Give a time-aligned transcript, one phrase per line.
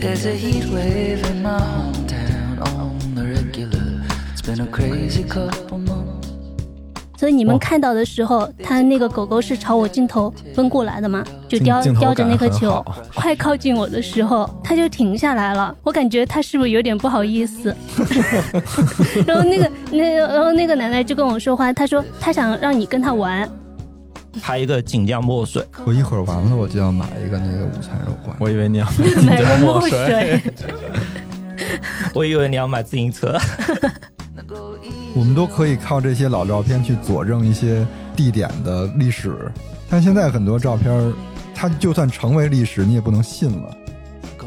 [0.00, 4.00] There's a heat wave in my hometown on the regular.
[4.32, 6.28] It's been a crazy couple months.
[7.16, 12.80] 所以你们看到的时候，它那个狗狗是朝我镜头奔过来的嘛，就叼叼着那颗球
[13.12, 15.74] 快靠近我的时候，它就停下来了。
[15.82, 17.74] 我感觉它是不是有点不好意思？
[19.26, 23.50] 然后那个那个然后那个奶奶就跟我说话，她说她想让你跟她玩，
[24.38, 28.36] 拍一个锦江墨水，我一会儿完了我就要买一个那个午餐肉罐。
[28.38, 28.86] 我以为你要
[29.26, 30.40] 买 墨水。
[32.14, 33.38] 我以为你要买自行车。
[35.14, 37.84] 我们都可以靠这些老照片去佐证一些
[38.14, 39.50] 地点的历史，
[39.90, 41.12] 但现在很多照片，
[41.54, 43.76] 它就算成为历史，你也不能信了。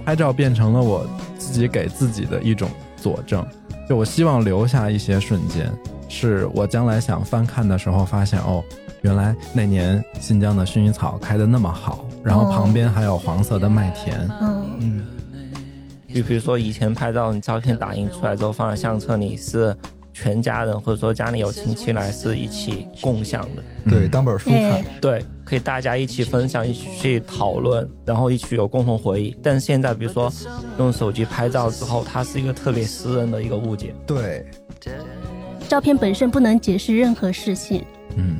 [0.05, 1.05] 拍照变成了我
[1.37, 3.45] 自己给自己的一种佐证，
[3.87, 5.71] 就我希望留下一些瞬间，
[6.07, 8.63] 是我将来想翻看的时候发现哦，
[9.01, 15.03] 原来那年新疆的薰衣草开的那么好，然后旁边还有黄色的麦田，嗯，嗯，
[16.13, 19.75] 就比如说以前拍照，你照片打印出来之后放在相册里，是
[20.13, 24.09] 全家人或者说家里有亲戚来是一起共享的，对，嗯。
[24.09, 24.59] 当本书看。
[24.59, 24.85] 哎。
[25.01, 29.35] 对，可以大家一起分享，一起去讨论，然后一起有共同回忆。
[29.41, 30.31] 但是现在，比如说
[30.77, 33.95] 用手机拍照之后，它是一个特别私人的一个物件。
[34.05, 34.45] 对，
[35.67, 37.83] 照片本身不能解释任何事情，
[38.17, 38.37] 嗯，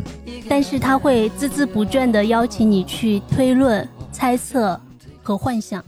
[0.50, 4.80] 但是他会孜孜不倦地邀请你去推论、猜测
[5.24, 5.84] 和幻想。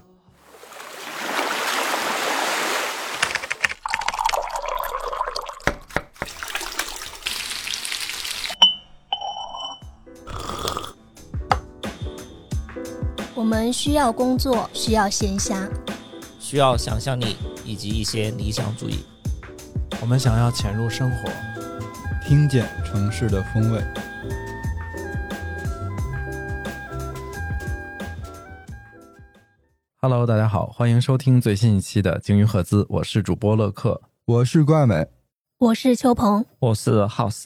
[13.35, 15.69] 我们需要工作，需要闲暇，
[16.39, 19.05] 需要想象力以及一些理想主义。
[20.01, 21.29] 我们想要潜入生活，
[22.25, 23.83] 听见城市的风味。
[30.05, 34.01] Hello，大家好，欢迎收听最新一期的鲸鱼赫兹，我是主播乐克。
[34.25, 35.07] 我是怪美，
[35.59, 36.43] 我是秋鹏。
[36.59, 37.45] 我是 House，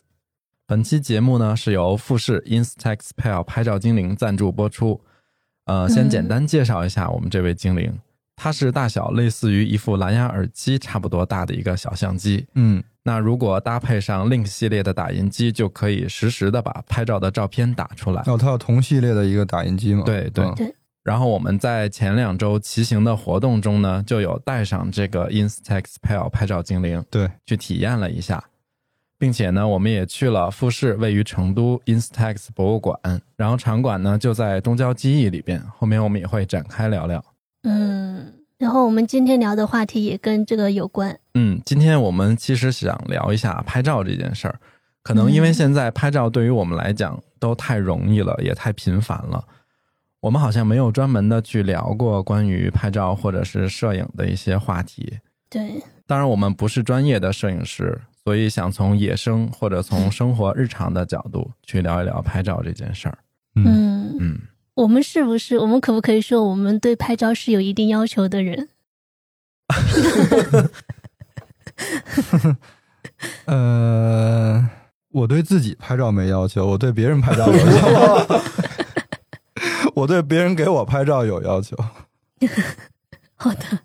[0.65, 4.99] 本期节目呢是由富士 Instax Pal 拍照精灵赞助播出。
[5.65, 7.93] 呃，先嗯简单介绍一下我们这位精灵，
[8.35, 12.47] 它是大小类似于一副蓝牙耳机差不多大的一个小相机。
[12.55, 18.23] 嗯，那如果搭配上 Link 系列的打印机，就可以实时的把拍照的照片打出来。
[18.25, 20.01] 哦，它有同系列的一个打印机吗？
[20.03, 20.73] 对对嗯
[21.07, 28.43] 然后我们在前两周骑行的活动中呢，就有带上这个 Instax Pal 拍照精灵对，去体验了一下，
[29.17, 32.99] 并且呢，我们也去了富士位于成都 Instax 博物馆，
[33.37, 37.23] 然后场馆呢就在东郊记忆里边，后面我们也会展开聊聊。
[37.63, 41.17] 嗯，然后我们今天聊的话题也跟这个有关。
[41.35, 44.59] 嗯，今天我们其实想聊一下拍照这件事儿，
[45.03, 49.41] 可能因为嗯现在拍照对于我们来讲都太容易了，也太频繁了。
[50.21, 55.19] 我们好像没有专门的去聊过关于拍照或者是摄影的一些话题。
[55.49, 63.17] 对，当然，我们不是专业的摄影师，所以想从野生或者从生活日常的角度去聊一聊拍照这件事儿。
[63.55, 64.39] 嗯，嗯，
[64.73, 68.67] 我们是不是，我们可不可以说，我们对拍照是有一定要求的人？
[73.45, 74.69] 呃，
[75.11, 78.39] 我对自己拍照没要求，我对别人拍照有要求。
[79.97, 81.75] 我对别人给我拍照有要求。
[83.33, 83.79] 好的，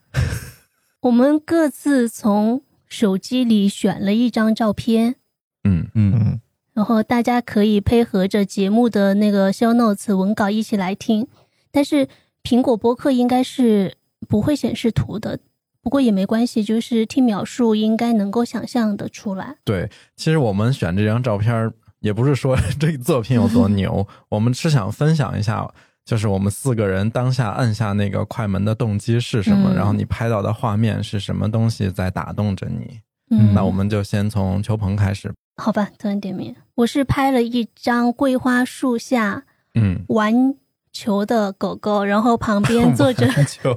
[1.00, 5.16] 我们各自从手机里选了一张照片，
[5.64, 6.40] 嗯嗯嗯，
[6.74, 11.26] 然后大家可以配合着节目的那个 show notes 文稿一起来听。
[11.70, 12.06] 但是
[12.42, 13.96] 苹果播客应该是
[14.28, 15.38] 不会显示图的，
[15.80, 19.56] 不过也没关系，就是听描述应该能够想象的出来。
[19.64, 25.72] 对，其实我们选这张照片儿，也不是说 这个作品有多牛，我们是想分享一下，
[26.04, 33.00] 就是我们四个人当下按下那个快门的动机是什么，嗯然后你拍到的画面是什么东西在打动着你。
[33.30, 35.32] 嗯，那我们就先从邱鹏开始。
[35.56, 40.54] 好吧，突然点名，我是拍了一张桂花树下嗯，玩
[40.92, 43.76] 球的狗狗，然后旁边 坐着，球。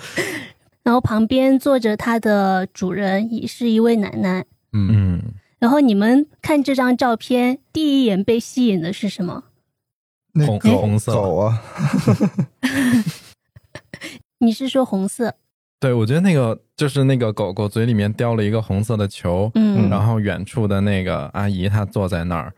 [0.82, 4.44] 然后旁边坐着它的主人，也是一位奶奶。
[4.72, 5.22] 嗯，嗯，
[5.58, 9.44] 然后你们看这张照片，第一眼被吸引的是什么？
[10.32, 11.62] 那红狗红色狗啊，
[14.38, 15.34] 你是说红色？
[15.80, 19.88] 对，我觉得那个就是那个狗狗嘴里面叼了一个红色的球，嗯。
[19.88, 22.52] 然后远处的那个阿姨她坐在那儿，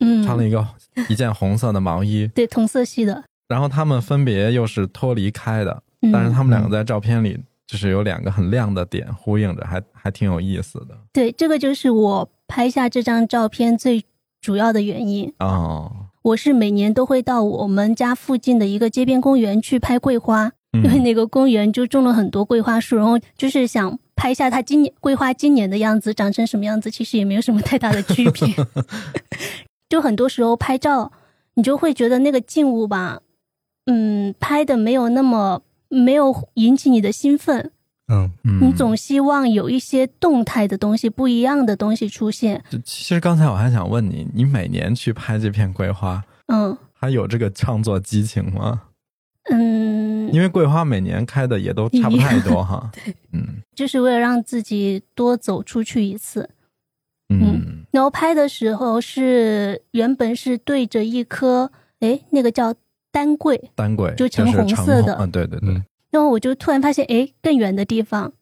[0.00, 0.66] 嗯，穿了一个
[1.08, 10.98] 一件红色的毛衣， 对同色系的，然后他们分别又是脱离开的，嗯、但是他们两个在照片里就是有两个很亮的点呼应着，还还挺有意思的。
[11.12, 14.04] 对这个就是我拍下这张照片最
[14.40, 15.32] 主要的原因。
[15.38, 16.03] 哦。
[16.24, 28.54] 我是每年都会到我们家附近的一个街边公园去拍桂花，嗯因为那个公园就种了很多桂花树，然后就是想拍一下它今年桂花今年的样子长成什么样子，其实也没有什么太大的区别。
[29.90, 31.12] 就很多时候拍照，
[31.56, 33.20] 你就会觉得那个静物吧，
[33.84, 37.70] 嗯，拍的没有那么没有引起你的兴奋，
[38.08, 38.60] 嗯，嗯。
[38.60, 42.62] 你总希望有一些动态的东西、不一样的东西出现。
[42.84, 46.76] 其实刚才我还想问你，你每年去拍这片桂花，嗯。
[46.92, 48.82] 还有这个创作激情吗？
[49.50, 52.90] 嗯，因为桂花每年开的也都差不太多哈。
[52.94, 53.14] 对。
[53.32, 53.62] 嗯。
[53.74, 56.48] 就是为了让自己多走出去一次。
[57.28, 57.84] 嗯。
[57.90, 61.70] 然后拍的时候是原本是对着一棵，
[62.00, 62.74] 哎，那个叫
[63.12, 65.14] 丹桂，丹桂就橙是红色的。
[65.14, 65.84] 啊，对对对，嗯
[66.14, 68.32] 然后我就突然发现，诶，更远的地方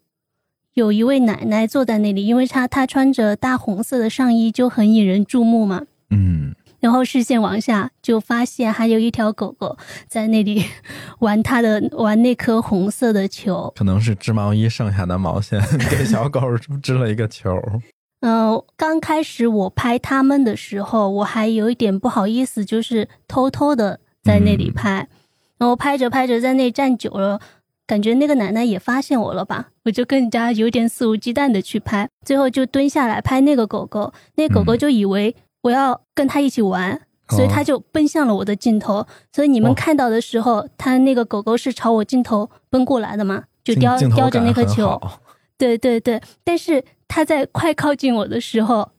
[0.75, 5.87] 有一位奶奶坐在那里，因为她她穿着大红色的上衣，就很引人注目嘛。
[6.11, 10.63] 嗯然后视线往下，就发现还有一条狗狗在那里
[11.21, 13.73] 玩它的玩那颗红色的球。
[13.75, 15.59] 可能是织毛衣剩下的毛线
[15.89, 16.43] 给小狗
[16.83, 17.59] 织了一个球。
[18.21, 25.09] 嗯、刚开始我拍他们的时候，我还有一点不好意思，就是偷偷的在那里拍，
[25.59, 27.41] 然后拍着拍着在那站久了，
[27.87, 34.79] 感觉那个奶奶也发现我了吧，我就更加有点肆无忌惮的去拍，最后就蹲下来拍那个狗狗，那狗狗嗯。
[34.79, 37.01] 就以为我要跟它一起玩。
[37.29, 45.01] 所以它就奔向了我的镜头，所以你们哦看到的时候，它那个狗狗是朝我镜头奔过来的嘛，就叼叼着那颗球，
[45.57, 48.91] 对对对，但是它在快靠近我的时候，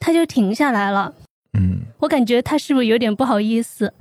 [0.00, 1.14] 它就停下来了。
[1.56, 1.82] 嗯。
[2.00, 3.92] 我感觉它是不是有点不好意思？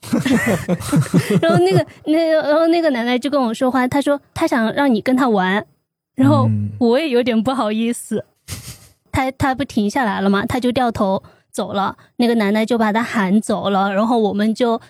[1.42, 5.64] 然后那个那然后那个奶奶就跟我说话，她说她想让你跟她玩，
[6.14, 8.24] 然后嗯我也有点不好意思。
[9.10, 14.80] 她她不停下来了嘛，她就掉头走了，那个奶奶就把她喊走了，然后我们就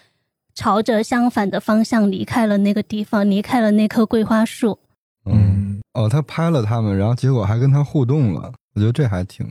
[0.54, 4.78] 朝着相反的方向离开了那个地方，离开了那棵桂花树。
[5.24, 9.46] 嗯，嗯哦，他拍了他们，然后结果还跟他互动了，我觉得这还挺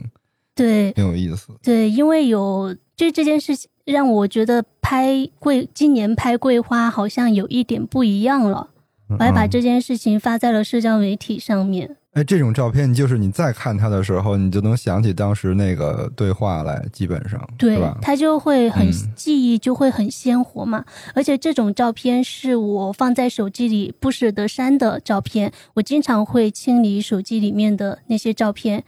[0.54, 1.48] 对，挺有意思。
[1.62, 8.68] 对，因为有就这件事情让我觉得拍桂今年拍桂花好像有一点不一样了，
[9.08, 11.96] 我还把嗯这件事情发在了社交媒体上面。
[12.12, 17.96] 哎，这种照片就是你再看它的时候，你就能想起当时那个对话来，基本上对吧？
[18.02, 28.84] 它就会很、嗯记忆就会很鲜活嘛，而且这种照片是我放在手机里不舍得删的照片，我经常会清理手机里面的那些照片。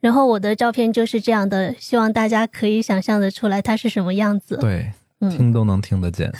[0.00, 4.56] 然后我的照片就是这样的，希望大家可以想象的出来它是什么样子。
[4.56, 6.32] 对，嗯，听都能听得见。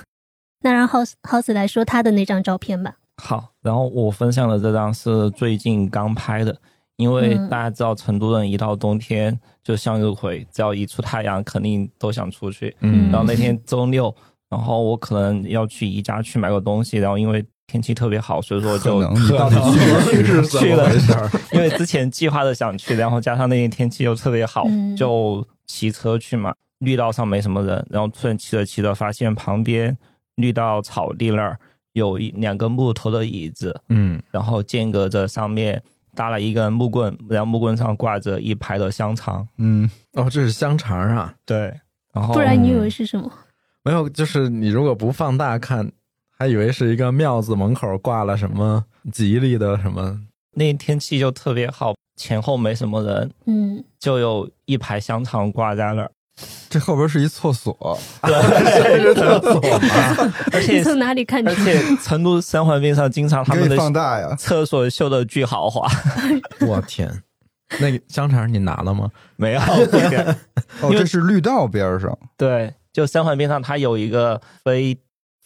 [0.60, 2.96] 那让 House House 来说他的那张照片吧。
[3.22, 6.56] 好，然后我分享的这张是最近刚拍的，
[6.96, 12.76] 因为嗯大家知道成都人一到冬天就向日葵，只要一出太阳，肯定都想出去。
[12.80, 14.14] 嗯然后那天周六，
[14.50, 19.56] 然后我可能要去宜家去买个东西，然后因为天气特别好，所以说就可能你到底
[20.10, 21.30] 去 是怎么回事儿？
[21.52, 26.52] 因为之前计划的想去，然后加上那天天气又特别好，嗯就骑车去嘛。
[26.78, 29.96] 绿道上没什么人，然后突然骑着骑着，发现旁边
[30.36, 31.58] 绿道草地那儿
[31.92, 35.82] 有一两个木头的椅子，嗯然后间隔着上面
[36.14, 39.46] 搭了一根木棍，然后木棍上挂着一排的香肠。
[39.58, 41.34] 嗯，哦，这是香肠啊？
[41.44, 41.74] 对，
[42.14, 43.28] 然后不然你以为是什么？
[43.82, 45.90] 没有，就是你如果不放大看，
[46.38, 50.20] 还以为是一个庙子门口挂了什么吉利的什么。
[50.52, 56.10] 那天气就特别好，前后没什么人，嗯，就有一排香肠挂在那儿。
[56.70, 57.76] 这后边是一厕所，
[58.22, 60.32] 对是厕所吗？
[60.54, 61.54] 而且从哪里看出而？
[61.64, 64.32] 且成都三环边上经常他们的放大呀。
[64.36, 65.90] 厕所修的巨豪华，
[66.64, 67.10] 我天，
[67.80, 69.10] 那个香肠你拿了吗？
[69.34, 69.60] 没有。
[69.60, 72.16] 哦，这是绿道边上。
[72.36, 74.96] 对，就三环边上它有一个非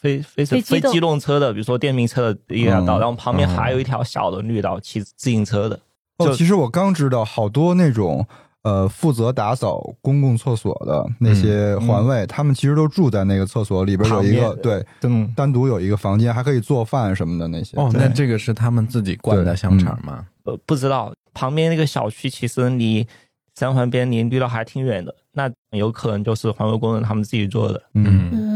[0.02, 0.90] 非非非机动。
[0.90, 5.78] 非机动车的，比如说电瓶车的一条道，嗯然后旁边还有一条小的绿道，骑自行车的。
[6.18, 8.26] 哦，就其实我刚知道，好多那种
[8.64, 17.76] 呃负责打扫公共厕所的那些环卫，他们其实都住在那个厕所里边有一个对，嗯，单独有一个房间，还可以做饭什么的那些。
[17.76, 20.26] 哦，那这个是他们自己灌的香肠吗？
[20.44, 23.06] 呃，不知道旁边那个小区其实离
[23.54, 27.82] 三环边离绿道还挺远的，那有可能就是环卫工人他们自己做的。
[27.94, 28.51] 嗯，嗯，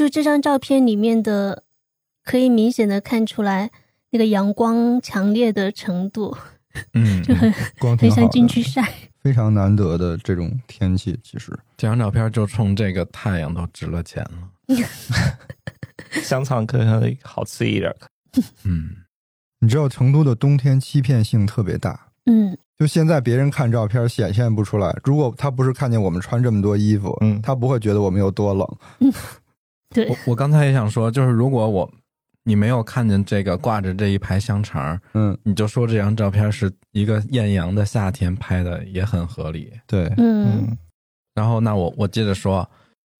[0.00, 1.62] 就这张照片里面的，
[2.24, 3.70] 可以明显的看出来
[4.08, 6.34] 那个阳光强烈的程度，
[6.94, 8.82] 嗯，就很光很想进，去晒。
[9.20, 14.76] 非常难得的这种天气，其实这张照片就冲这个太阳都值了钱了。
[16.24, 17.94] 香肠可能好吃一点。
[18.64, 18.96] 嗯，
[19.58, 22.08] 你知道成都的冬天欺骗性特别大。
[22.24, 29.12] 嗯就现在别人看照片显现不出来，如果他不是看见我们穿这么多衣服，嗯他不会觉得我们有多冷。
[29.94, 31.90] 对我，我刚才也想说，就是如果我
[32.44, 39.72] 你没有看见这个挂着这一排香肠，嗯，你就说这张照片是一个艳阳的夏天拍的，也很合理。
[39.86, 40.76] 对，嗯
[41.34, 42.68] 然后那我我接着说，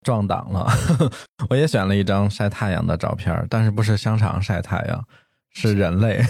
[0.02, 0.68] 撞档了，
[1.48, 5.04] 我也选了一张晒太阳的照片，但是不是香肠晒太阳，
[5.50, 6.20] 是人类。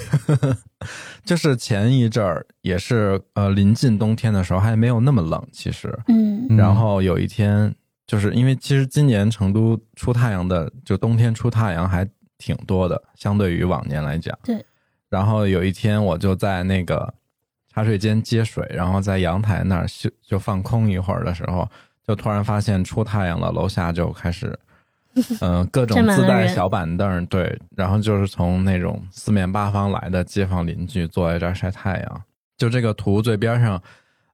[1.25, 5.88] 就是前一阵儿也是呃临近冬天的时候，还没有那么冷，其实。
[6.09, 7.75] 嗯嗯然后有一天，
[8.11, 12.05] 就是因为其实今年成都出太阳的，就冬天出太阳还
[12.38, 14.37] 挺多的，相对于往年来讲。
[14.43, 14.67] 对。
[15.09, 17.14] 然后有一天，我就在那个
[17.73, 21.71] 茶水间接水，然后在阳台那儿休就放空一会儿的时候，
[22.05, 24.59] 就突然发现出太阳了，楼下就开始，
[25.40, 32.23] 嗯、各种自带小板凳，对，然后就是从那种四面八方来的街坊邻居坐在这儿晒太阳。
[32.59, 33.81] 就这个图最边上，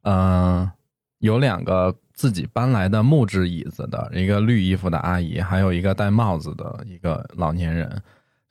[0.04, 0.70] 嗯、
[1.18, 8.02] 有两个自己搬来的木质椅子的，一个绿衣服的阿姨，还有一个戴帽子的一个老年人。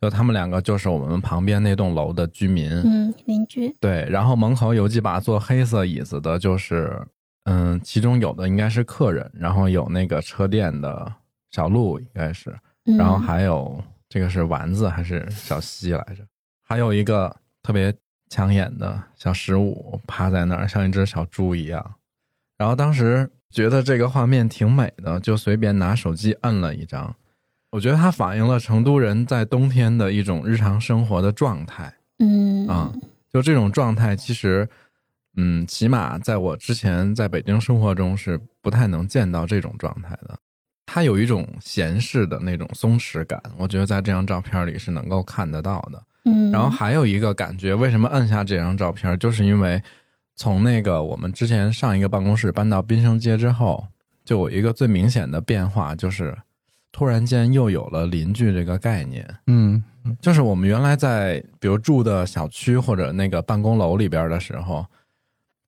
[0.01, 2.69] 就他们两个就是我们旁边那栋楼的居民。
[2.69, 7.01] 嗯，邻居，对，然后门口有几把坐黑色椅子的，就是
[7.45, 11.11] 嗯，其中有的应该是客人，然后有那个车店的
[11.49, 12.55] 小路应该是，
[12.85, 16.23] 嗯然后还有这个是丸子还是小西来着？
[16.61, 17.91] 还有一个特别
[18.29, 21.95] 抢眼的小十五趴在那儿，像一只小猪一样。
[22.57, 27.15] 然后当时觉得这个画面挺美的，就随便拿手机摁了一张。
[27.71, 31.93] 我觉得它反映了成都人在冬天的一种日常生活的状态。
[32.19, 32.91] 嗯啊
[33.31, 34.67] 就这种状态，其实，
[35.37, 40.37] 嗯，起码在我之前在北京生活中是不太能见到这种状态的。
[40.85, 46.03] 它有一种闲适的那种松弛感，我觉得在这张照片里是能够看得到的。
[46.25, 49.81] 嗯，然后还有一个感觉，为什么摁下这张照片，就是因为
[50.35, 53.87] 从那个我们之前上一个办公室搬到滨生街之后，
[54.23, 56.37] 就有一个最明显的变化，就是
[56.91, 59.25] 突然间又有了邻居这个概念。
[59.47, 59.83] 嗯
[60.21, 64.85] 就是我们原来在比如住的小区或者那个办公楼里边的时候，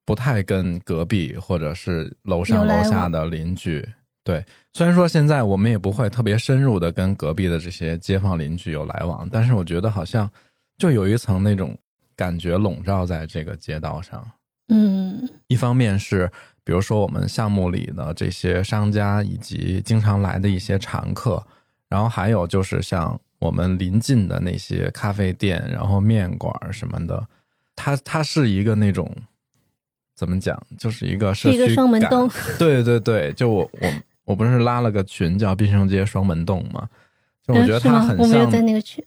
[0.05, 3.83] 不太跟隔壁或者是楼上楼下的邻居。
[4.23, 10.29] 对，虽然说现在我们也不会特别深入的跟隔壁的这些街坊邻居有来往，但是我觉得好像
[10.77, 11.75] 就有一层那种
[12.15, 14.23] 感觉笼罩在这个街道上。
[15.31, 16.29] 嗯一方面是
[16.63, 21.41] 比如说我们项目里的这些商家以及经常来的一些常客，
[21.87, 27.25] 然后还有就是像我们临近的那些咖啡店，然后面馆什么的，
[27.75, 29.09] 它它是一个那种
[30.15, 32.29] 怎么讲，就是一个社区是一个双门感洞。
[32.57, 33.93] 对对对，就我我
[34.25, 36.89] 我不是拉了个群叫滨生街双门洞吗？
[37.47, 39.01] 就我觉得它很我没有像在那个群。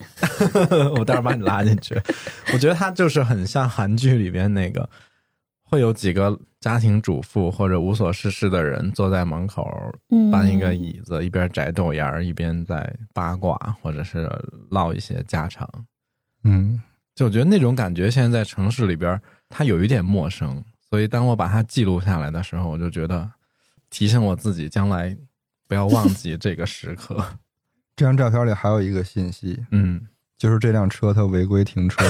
[0.97, 2.01] 我待会儿把你拉进去。
[2.55, 4.89] 我觉得它就是很像韩剧里边那个，
[5.71, 9.71] 会有几个家庭主妇或者无所事事的人坐在门口
[10.11, 14.29] 嗯，搬一个椅子，一边摘豆芽儿，一边在八卦或者是
[14.71, 15.69] 唠一些家常。
[16.43, 16.83] 嗯
[17.15, 23.31] 就我觉得那种感觉，现在在城市里边它有一点陌生，所以当我把它记录下来的时候，我就觉得
[23.91, 25.17] 提醒我自己，将来
[25.69, 27.25] 不要忘记这个时刻。
[27.95, 30.01] 这张照片里还有一个信息，嗯，
[30.37, 32.03] 就是这辆车它违规停车，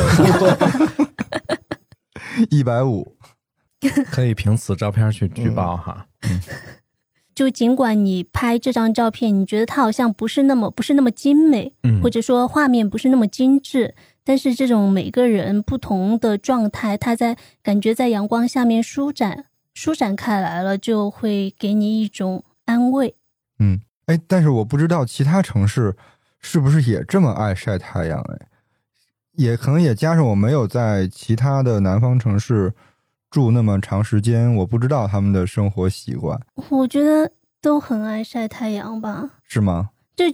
[2.48, 3.16] 一百五。
[4.10, 6.06] 可以凭此照片去举报哈。
[7.34, 23.14] 就尽管你拍这张照片，你觉得它好像不是那么不是那么精美，嗯，或者说画面不是那么精致，但是这种每个人不同的状态，他在感觉在阳光下面舒展舒展开来了，就会给你一种安慰。
[23.58, 25.96] 嗯，哎，但是我不知道其他城市
[26.40, 28.20] 是不是也这么爱晒太阳？
[28.20, 28.46] 哎，
[29.36, 32.74] 也可能也加上我没有在其他的南方城市
[33.30, 36.40] 住那么长时间，我不知道他们的生活习惯。
[36.68, 37.30] 我觉得
[37.62, 39.90] 都很爱晒太阳吧，是吗？
[40.16, 40.24] 就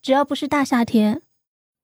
[0.00, 1.20] 只要不是大夏天，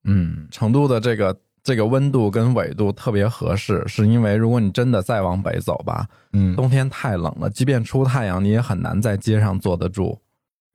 [0.05, 10.17] 嗯，成都的这个这个温度跟纬度特别合适，是因为如果你真的再往北走吧，嗯，冬天太冷了，即便出太阳，你也很难在街上坐得住。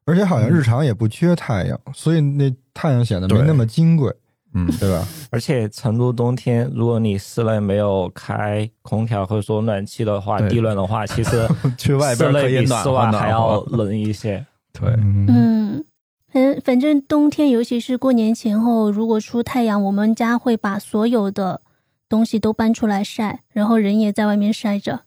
[0.05, 4.15] 而且好像日常也不缺太阳，所以那太阳显得没那么金贵，
[4.57, 5.07] 嗯，对吧？
[5.31, 11.47] 而且成都冬天，如果你室内没有开空调或者说暖气的话，地暖的话，其实
[11.77, 13.61] 去外边可以比室暖和暖外还要。
[13.65, 14.45] 冷一些。
[14.73, 15.85] 对，嗯嗯，
[16.33, 21.61] 反反正冬天，尤其是过年前后，如果出太阳，我们家会把所有的
[22.09, 25.01] 东西都搬出来晒，然后人也在外面晒着。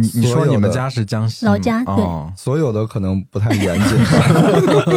[0.00, 1.94] 你你说你们家是江西老家对。
[1.94, 2.32] 哦。
[2.36, 3.98] 所有的可能不太严谨。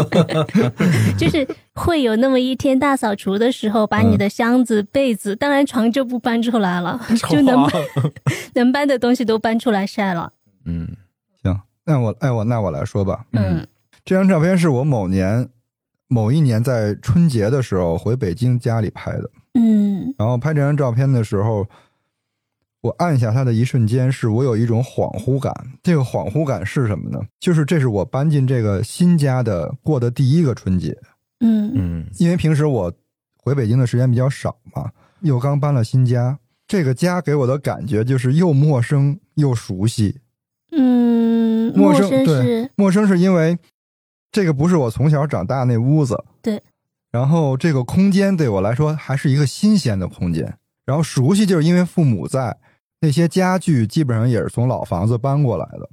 [1.18, 7.82] 就是会有那么一天大扫除的时候，把你的箱子、被子，当然床就不搬出来了， 就能搬
[8.56, 10.32] 能搬的东西都搬出来晒了。
[10.66, 10.88] 嗯。
[11.44, 13.26] 行，那我哎我那我来说吧。
[13.34, 13.66] 嗯。
[14.06, 15.48] 这张照片是我某年
[16.08, 19.30] 某一年在春节的时候回北京家里拍的。
[19.54, 20.14] 嗯。
[20.18, 21.66] 然后拍这张照片的时候，
[22.84, 25.54] 我按下它的一瞬间，是我有一种恍惚感。
[25.82, 27.18] 这个恍惚感是什么呢？
[27.40, 30.94] 就是这是我搬进这个新家的过的第一个春节。
[31.40, 32.94] 嗯嗯因为平时我
[33.38, 36.38] 回北京的时间比较少嘛，又刚搬了新家，
[36.68, 40.20] 这个家给我的感觉就是又陌生又熟悉。
[40.72, 43.58] 嗯，陌陌生生对是陌生是因为
[44.30, 46.62] 这个不是我从小长大那屋子，对。
[47.12, 52.58] 然后这个空间对我来说还是一个新鲜的空间，然后熟悉就是因为父母在，
[53.04, 55.90] 那些家具基本上也是从老房子搬过来的。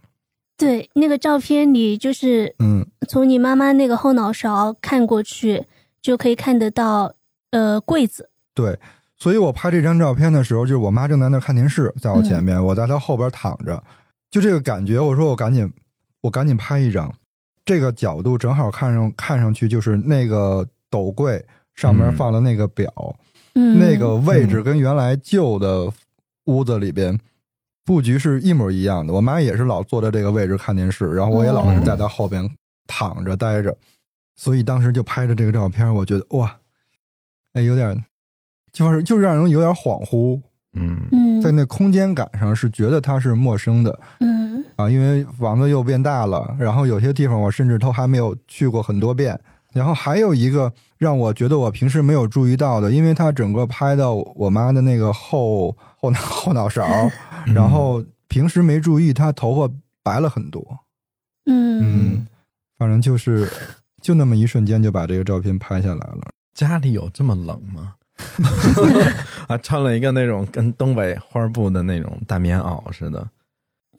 [0.56, 5.66] 对那个照片里，就是嗯，从你妈妈那个后脑勺看过去，
[6.00, 7.12] 就可以看得到
[7.50, 8.30] 呃柜子。
[8.54, 8.78] 对。
[9.16, 13.82] 所以我拍这张照片的时候，就是我妈正在那看电视，在我前面，我在她后边躺着，
[14.30, 14.98] 就这个感觉。
[14.98, 15.70] 我说我赶紧，
[16.22, 17.12] 我赶紧拍一张，
[17.64, 22.90] 这个角度正好看上看上去就是那个斗柜上面嗯放的那个表，
[23.56, 25.92] 嗯，那个位置跟原来旧的
[26.50, 27.18] 屋子里边
[27.84, 29.12] 布局是一模一样的。
[29.12, 32.48] 我妈也是老坐在这个位置看电视，然后我也老是在她后边
[32.86, 33.76] 躺着待着，
[34.36, 36.58] 所以当时就拍着这个照片，我觉得哇，
[37.52, 38.04] 哎，有点
[38.72, 40.40] 就是就让人有点恍惚，
[40.74, 49.40] 嗯嗯在那空间感上是觉得它是陌生的嗯啊，因为房子又变大了，然后有些地方我甚至都还没有去过很多遍。
[49.72, 56.84] 然后还有一个让我觉得我平时没有注意到的，因为它整个拍到我妈的那个后后脑后脑勺，
[57.46, 59.72] 然后平时没注意，她头发
[60.02, 60.62] 白了很多。
[61.46, 62.26] 嗯嗯，
[62.78, 63.50] 反正就是
[64.02, 66.30] 就那么一瞬间就把这个照片拍下来了。
[66.54, 67.94] 家里有这么冷吗？
[69.48, 73.26] 啊，穿了一个那种跟东北花布的那种大棉袄似的。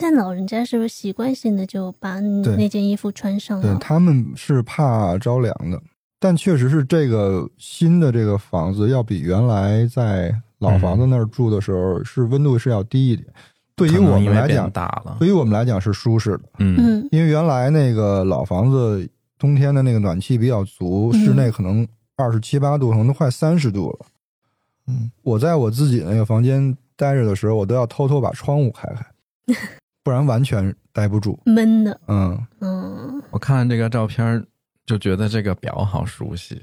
[0.01, 3.63] 但老人家是不是习惯性的就把那件衣服穿上了？
[3.63, 5.81] 对他们是怕着凉的，
[6.20, 13.28] 但确实是这个新的这个房子要比原来在老房子那儿住的时候是温度是要低一点。
[13.76, 24.06] 对于我们来讲，大了，对于我们来讲是舒适的，嗯嗯因为原来那个老房子冬天的那个暖气比较足，嗯室内可能二十七八度，可能都快三十度了。
[24.88, 29.56] 嗯，我在我自己那个房间待着的时候，我都要偷偷把窗户开开，
[30.04, 31.40] 不然完全待不住。
[31.46, 34.46] 闷的，嗯，嗯，我看这个照片
[34.86, 36.62] 就觉得这个表好熟悉。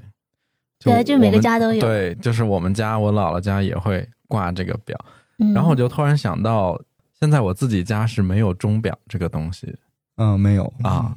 [0.80, 1.80] 对啊就每个家都有。
[1.80, 4.98] 对，就是我们家我姥姥家也会挂这个表，
[5.38, 5.52] 嗯。
[5.52, 6.80] 然后我就突然想到，
[7.18, 9.74] 现在我自己家是没有钟表这个东西。
[10.16, 10.72] 嗯，没有。
[10.82, 11.16] 啊，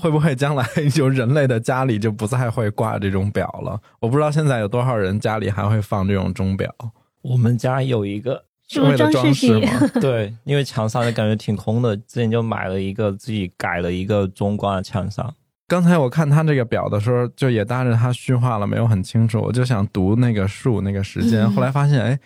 [0.00, 3.78] 会不会将来就人类的家里就不再会挂这种表了？
[4.00, 6.74] 我不知道现在有多少人家里还会放这种钟表，
[7.20, 9.58] 我们家有一个，是不是为了装饰？
[9.58, 9.68] 吗？
[10.00, 15.34] 对，因为墙上就感觉挺空的，之前就买了一个，自己改了一个中挂的墙上。
[15.68, 22.18] 刚才我看他这个表的时候，就也搭着他虚化了，没有很清楚，我就想读那个数那个时间，嗯后来发现哎，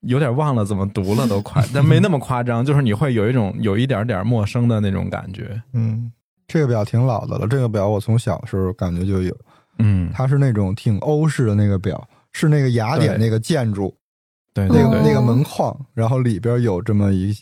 [0.00, 5.60] 有点忘了怎么读了，都快， 但没那么夸张，就是你会有一种有一点点陌生的那种感觉。
[5.74, 6.10] 嗯，
[6.46, 7.46] 这个表挺老的了。
[7.46, 9.36] 这个表我从小时候感觉就有，
[9.78, 13.94] 嗯，它是那种挺欧式的那个表，是那个雅典那个建筑，
[14.52, 17.34] 对对对，那个那个门框，然后里边有这么一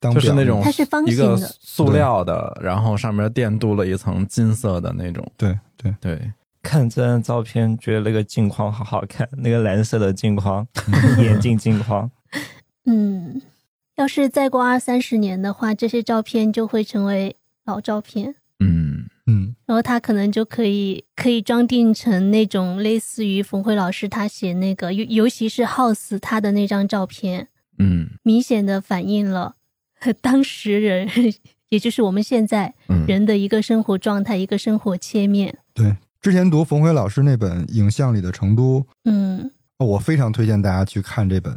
[0.00, 5.26] 当就是那种它是方一个形的塑料的，然后上面电镀了一层金色的那种。
[5.36, 10.66] 对对，对，看这张照片，觉得那个镜框好好看，那个蓝色的镜框，
[11.18, 12.10] 眼镜镜框。
[12.84, 13.40] 嗯，
[13.96, 29.56] 要是再过二三十年的话，这些照片就会成为老照片，嗯嗯然后他可能就可以可以装订成那种类似于冯辉老师他写那个，尤尤其是 House 他的那张照片，嗯明显的反映了
[30.20, 31.08] 当时人，
[31.70, 35.58] 也就是我们现在嗯，人的一个生活状态，一个生活切面。
[35.74, 35.96] 对。
[36.22, 41.56] 之前读冯辉老师那本《影像里的成都》，嗯，哦我非常推荐大家去看这本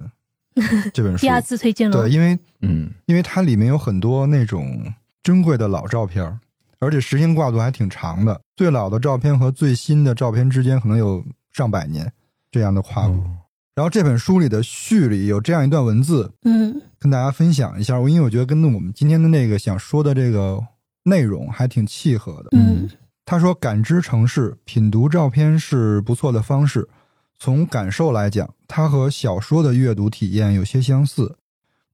[0.94, 1.30] 这本书第。
[1.30, 2.02] 二次推荐了。
[2.04, 6.40] 对，因为嗯因为它里面有很多那种珍贵的老照片儿，
[6.80, 8.42] 而且时间跨度还挺长的。
[8.56, 12.12] 最老的照片和最新的照片之间可能有上百年
[12.52, 13.13] 这样的跨度。
[13.13, 13.38] 哦
[13.76, 17.98] 然后这本书里的序里有这样一段文字，嗯跟大家分享一下。
[18.00, 20.62] 因为我觉得跟我们今天的那个想说的这个
[21.04, 22.50] 内容还挺契合的。
[22.52, 22.89] 嗯
[23.24, 26.89] 他说：“感知城市，品读照片是不错的方式。
[27.38, 31.38] 从感受来讲，它和小说的阅读体验有些相似，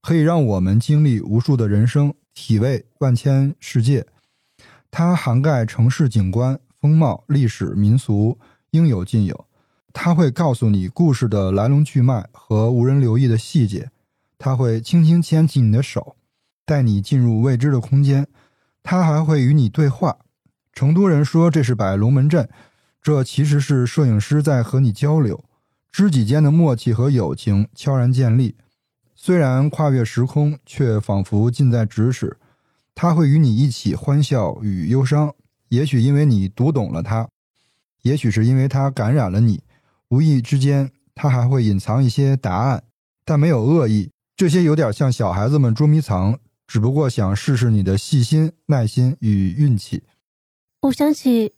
[0.00, 4.04] 可以让我们经历无数的人生，体味万千世界。
[4.98, 8.38] 它涵盖城市景观、风貌、历史、民俗，
[8.70, 9.44] 应有尽有。
[9.92, 13.90] 它会告诉你故事的来龙去脉和无人留意的细节。
[14.38, 16.16] 它会轻轻牵起你的手，
[16.64, 18.26] 带你进入未知的空间。
[18.82, 20.16] 它还会与你对话。”
[20.72, 22.48] 成都人说这是摆龙门阵，
[23.02, 25.44] 这其实是摄影师在和你交流，
[25.92, 28.56] 知己间的默契和友情悄然建立。
[29.14, 32.38] 虽然跨越时空，却仿佛近在咫尺。
[32.96, 35.34] 他会与你一起欢笑与忧伤，
[35.68, 37.28] 也许因为你读懂了他，
[38.02, 39.62] 也许是因为他感染了你。
[40.08, 42.82] 无意之间，他还会隐藏一些答案，
[43.22, 44.10] 但没有恶意。
[44.34, 50.02] 这些有点像小孩子们捉迷藏，只不过想试试你的细心、耐心与运气。
[50.80, 51.48] 我想起《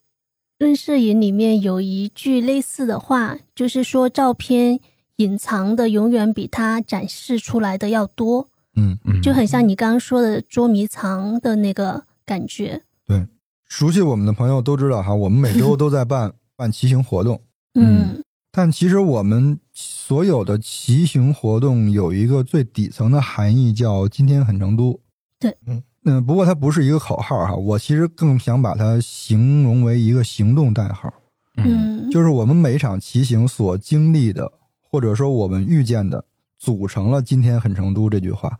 [0.58, 4.80] 论摄影》里面有一句类似的话，就是说照片
[5.16, 8.48] 隐藏的永远比它展示出来的要多。
[8.78, 12.82] 嗯，嗯就很像你刚刚说的捉迷藏的那个感觉。
[13.06, 13.26] 对
[13.66, 17.40] 熟悉我们的朋友都知道哈，我们每周都在办 办骑行活动，
[17.74, 24.98] 嗯但其实我们所有的骑行活动有一个最底层的含义，叫“今天很成都”。
[25.38, 31.12] 对，嗯嗯，不过它不是一个口号哈，我其实更想把它形容为一个行动代号，
[31.56, 34.50] 嗯，就是我们每一场骑行所经历的，
[34.90, 36.24] 或者说我们遇见的，
[36.58, 38.58] 组成了“今天很成都”这句话。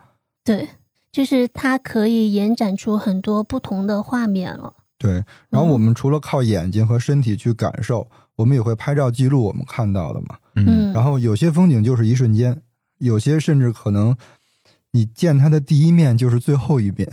[0.49, 0.67] 对，
[1.13, 4.73] 就是它可以延展出很多不同的画面了。
[4.97, 10.39] 对，然后我们除了靠眼睛和身体去感受，我们也会拍照记录我们看到的嘛。
[10.55, 12.63] 嗯，然后有些风景就是一瞬间，
[12.97, 14.17] 有些甚至可能
[14.93, 17.07] 你见它的第一面就是最后一面。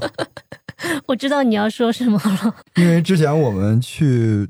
[1.06, 2.54] 我知道你要说什么了。
[2.76, 4.46] 因为之前我们去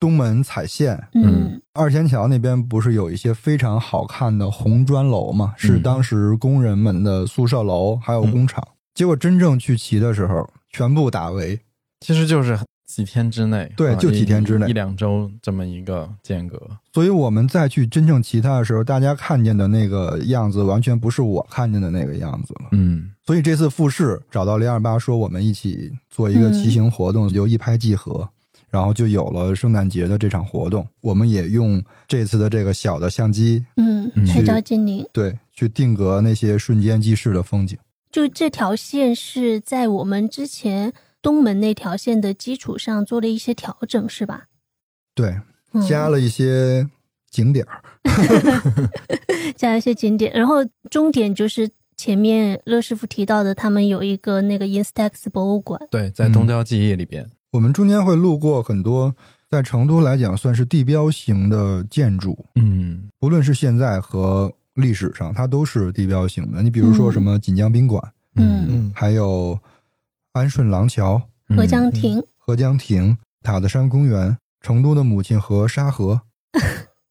[0.00, 5.54] 东门彩线，嗯二仙桥那边不是有一些非常好看的红砖楼嘛？
[5.56, 8.66] 是嗯当时工人们的宿舍楼，还有工厂。
[8.94, 11.60] 结果真正去骑的时候，全部打围。
[12.00, 16.60] 其实就是几天之内，啊对就几天之内一一两周这么一个间隔。
[16.92, 22.70] 所以我们再去真正骑它的时候，大家看见的那个样子，完全不是我看见的那个样子了。
[22.72, 28.28] 嗯所以这次复试找到零二八，说我们一起做一个骑行活动，就一拍即合，
[28.70, 30.86] 然后就有了圣诞节的这场活动。
[31.00, 35.06] 我们也用这次的这个小的相机，嗯嗯，拍照精灵。
[35.12, 37.76] 对，去定格那些瞬间即逝的风景。
[38.10, 44.44] 就这条线是在我们之前东门那条线的基础上做了一些调整，是吧？
[45.14, 45.40] 对，
[45.72, 46.88] 嗯、加了一些
[47.30, 47.82] 景点儿。
[49.56, 55.80] 加了一些景点，然后终点就是前面乐师傅提到的，他们有一个那个 Instax 博物馆。
[55.90, 59.14] 对，在东郊记忆里边，我们中间会路过很多
[59.48, 66.62] 在成都来讲算是地标型的建筑，嗯不论是现在和历史上，它都是地标型的。
[66.62, 68.02] 你比如说什么锦江宾馆，
[68.36, 69.58] 嗯嗯，还有
[70.32, 76.20] 安顺廊桥、合江亭，合江亭、塔子山公园、成都的母亲河沙河。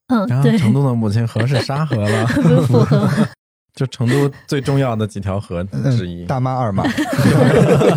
[0.07, 3.09] 嗯，然后对，成都的母亲河是沙河了， 不符合。
[3.75, 6.23] 就成都最重要的几条河之一。
[6.23, 6.83] 嗯，大妈二妈。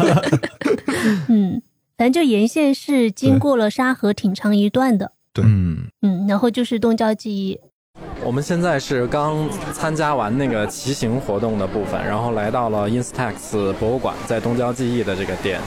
[1.28, 1.61] 嗯，
[2.02, 5.12] 反正就沿线是经过了沙河挺长一段的。
[5.32, 7.56] 对嗯，嗯，然后就是东郊记忆。
[8.24, 15.60] 我们现在是刚参加完那个骑行活动的部分，然后来到了 Instax 博物馆，在东郊记忆的这个店。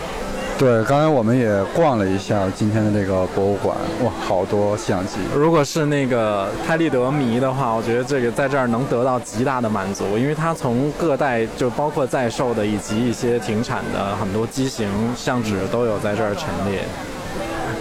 [0.57, 5.17] 对，刚才我们也逛了一下今天的这个博物馆，哇，好多相机。
[5.35, 16.83] 如果是那个拍立得迷的话，我觉得这个在这儿能得到极大的满足，因为它从各代就包括在售的以及一些停产的很多机型相纸都有在这儿陈列。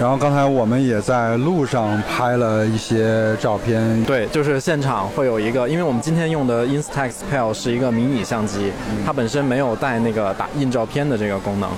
[0.00, 8.72] 然后刚才我们也在路上拍了一些照片，对，就是现场会有一个，因为我们今天用的 Instax Pal 是一个迷你相机，
[9.07, 11.70] 它本身没有带那个打印照片的这个功能，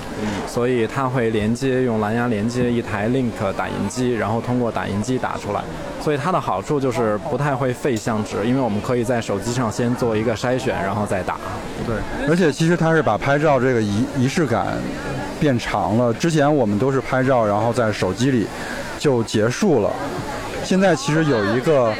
[0.47, 5.61] 所以它会连接用蓝牙连接一台 Link 打印机，然后通过打印机打出来。
[6.01, 11.37] 所以它的好处就是不太会费相纸，因为我们可以在手机上先做一个筛选，然后再打。
[11.85, 11.95] 对，
[12.29, 14.67] 而且其实它是把拍照这个仪仪式感
[15.39, 16.13] 变长了。
[16.13, 18.47] 之前我们都是拍照，然后在手手机里
[18.97, 19.91] 就结束了。
[20.63, 21.93] 现在其实有一个，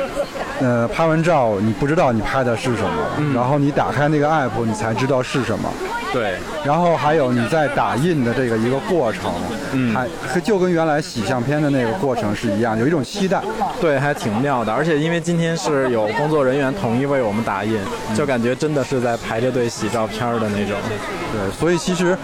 [0.60, 5.70] 呃，拍完照你不知道你拍的是什么，嗯然后你打开那个 app，你才知道是什么。
[6.14, 9.32] 对，然后还有你在打印的这个一个过程，
[9.74, 13.42] 嗯还就跟原来洗相片的那个过程是一样，有一种期待。
[13.80, 14.74] 对，还挺妙的。
[14.74, 17.78] 而且因为今天是有工作人员统一为我们打印，
[18.16, 20.78] 就感觉真的是在排着队洗照片的那种。
[21.34, 22.18] 对，所以其实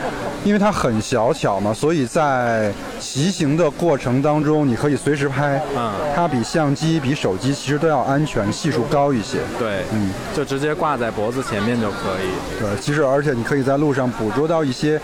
[0.46, 5.62] 因为它很小巧嘛，所以在骑行的过程当中，你可以随时拍。
[5.76, 9.40] 嗯，它比相机、比手机其实都要安全，系数高一些。
[9.58, 12.60] 对，嗯，就直接挂在脖子前面就可以。
[12.60, 15.00] 对，其实而且你可以在路上捕捉到一些，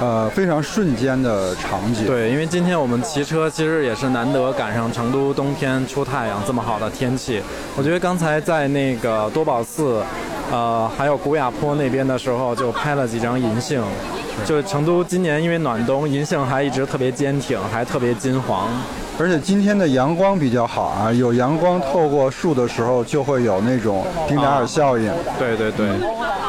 [0.00, 2.06] 呃，非常瞬间的场景。
[2.06, 7.42] 对，因为今天我们骑车其实也是难得赶上成都冬天出太阳这么好的天气。
[7.76, 10.02] 我觉得刚才在那个多宝寺，
[10.50, 13.82] 呃，还有古雅坡那边的时候，就拍了几张银杏。
[14.44, 18.68] 就成都今年因为暖冬，银杏还一直特别坚挺，还特别金黄。
[19.18, 25.10] 而且今天的阳光比较好啊，有阳光透过树的时候，就会有那种丁达尔效应。
[25.38, 25.86] 对对对，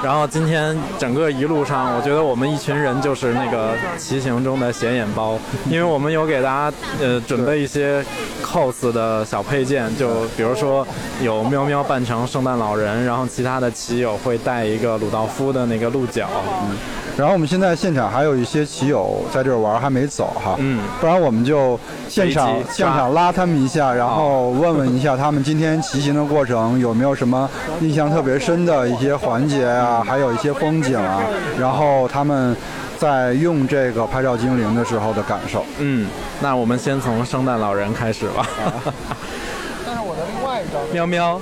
[0.03, 8.03] 然后今天整个一路上，我觉得我们一群人就是那个骑行中的显眼包，因为我们有给大家呃准备一些
[8.43, 10.85] cos 的小配件，就比如说
[11.21, 16.27] 有喵喵扮成圣诞老人，然后其他的骑友会带一个鲁道夫的那个鹿角，
[16.63, 16.75] 嗯
[17.17, 20.55] 然后我们现在现场还有一些骑友在这儿玩，还没走哈。
[20.59, 27.49] 嗯，不然我们就现场现场拉他们一下，然后问问一下他们今天骑行的过程有没有什么
[27.81, 31.21] 印象特别深的一些环节啊，还有一些风景啊，
[31.59, 32.55] 然后他们
[32.99, 35.65] 在用这个拍照精灵的时候的感受。
[35.79, 36.07] 嗯，
[36.39, 38.47] 那我们先从圣诞老人开始吧。
[39.85, 41.41] 但是我的另外一张，喵喵，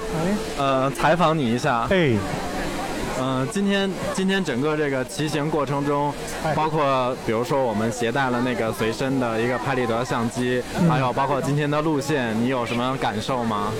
[0.57, 2.13] 呃，采访你一下，哎，
[3.17, 6.13] 嗯，今天今天整个这个骑行过程中，
[6.55, 13.71] 包括比如说我们携带了那个随身的一个拍立得相机，还有包括今天的路线，你有什么感受吗？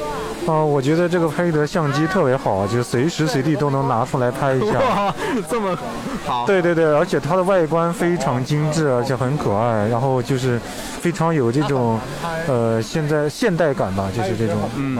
[0.47, 4.79] 啊、我觉得这个拍立得相机特别好，就是随时随地都能拿出来拍一下。
[4.79, 5.15] 哇，
[5.49, 5.77] 这么
[6.25, 10.59] 好，对对对，而且它的外观非常精致，而且很可爱，然后就是
[11.01, 11.99] 非常有这种
[12.47, 14.97] 呃现在现代感吧，就是这种嗯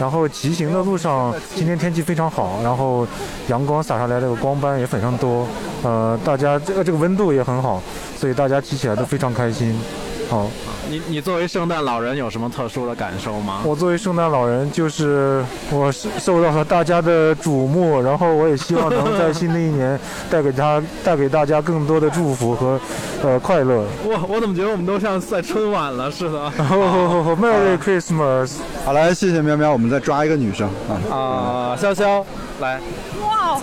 [0.00, 3.06] 然后骑行的路上，今天天气非常好，然后
[3.48, 5.46] 阳光洒下来，这个光斑也非常多，
[5.82, 7.80] 呃，大家这个这个温度也很好，
[8.16, 9.78] 所以大家骑起来都非常开心。
[10.32, 10.48] 好，
[10.88, 13.60] 你你作为圣诞老人有什么特殊的感受吗？
[13.66, 20.00] 我作为圣诞老人，就是我是受到了大家的瞩目，然后我也希望能在新的一年
[20.32, 22.80] 带给他带给大家更多的祝福和
[23.22, 23.84] 呃快乐。
[24.06, 28.52] 我我怎么觉得我们都像在春晚了似的？，Merry Christmas！
[28.86, 30.96] 好来，谢谢喵喵，我们再抓一个女生啊。
[31.14, 32.24] 啊，潇潇，
[32.58, 32.80] 来，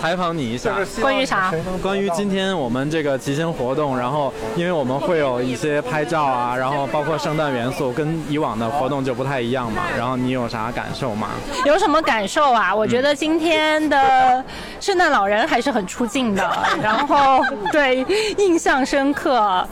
[0.00, 1.52] 采访你一下，关于啥？
[1.82, 9.82] 关于今天我们这个骑行活动，然后因为我们会有一些拍照啊，然后包括圣诞元素，跟以往的活动就不太一样嘛。
[9.96, 11.28] 然后你有啥感受吗？
[11.66, 12.74] 有什么感受啊？
[12.74, 14.44] 我觉得今天的
[14.80, 16.50] 圣诞老人还是很出镜的，
[16.82, 17.40] 然后
[17.72, 18.04] 对
[18.38, 19.66] 印象深刻。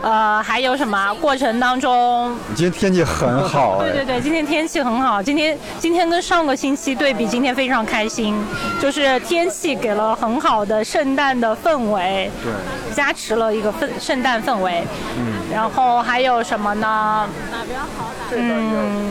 [0.00, 2.36] 呃，还有什么过程当中？
[2.54, 8.34] 今天天气很好哎对对，对，今天天气很好，今天今天跟上个星期对比，今天非常开心，
[8.80, 12.52] 就是天气给了很好的圣诞的氛围，对，
[12.94, 14.84] 加持了一个氛圣诞氛围。
[15.18, 17.26] 嗯，然后还有什么呢？
[17.50, 19.10] 哪边好嗯，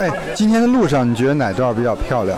[0.00, 2.36] 哎，今天的路上你觉得哪段比较漂亮？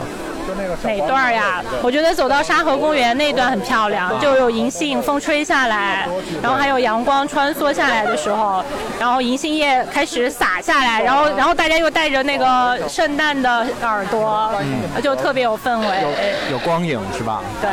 [0.82, 1.62] 哪段呀？
[1.82, 6.08] 我觉得走到沙河公园那段很漂亮，就有银杏风吹下来，
[6.42, 8.64] 然后还有阳光穿梭下来的时候，
[8.98, 14.52] 然后银杏叶开始洒下来，然后然后大家又带着那个圣诞的耳朵，
[15.02, 15.86] 就特别有氛围。
[16.50, 17.42] 有光影是吧？
[17.60, 17.70] 对，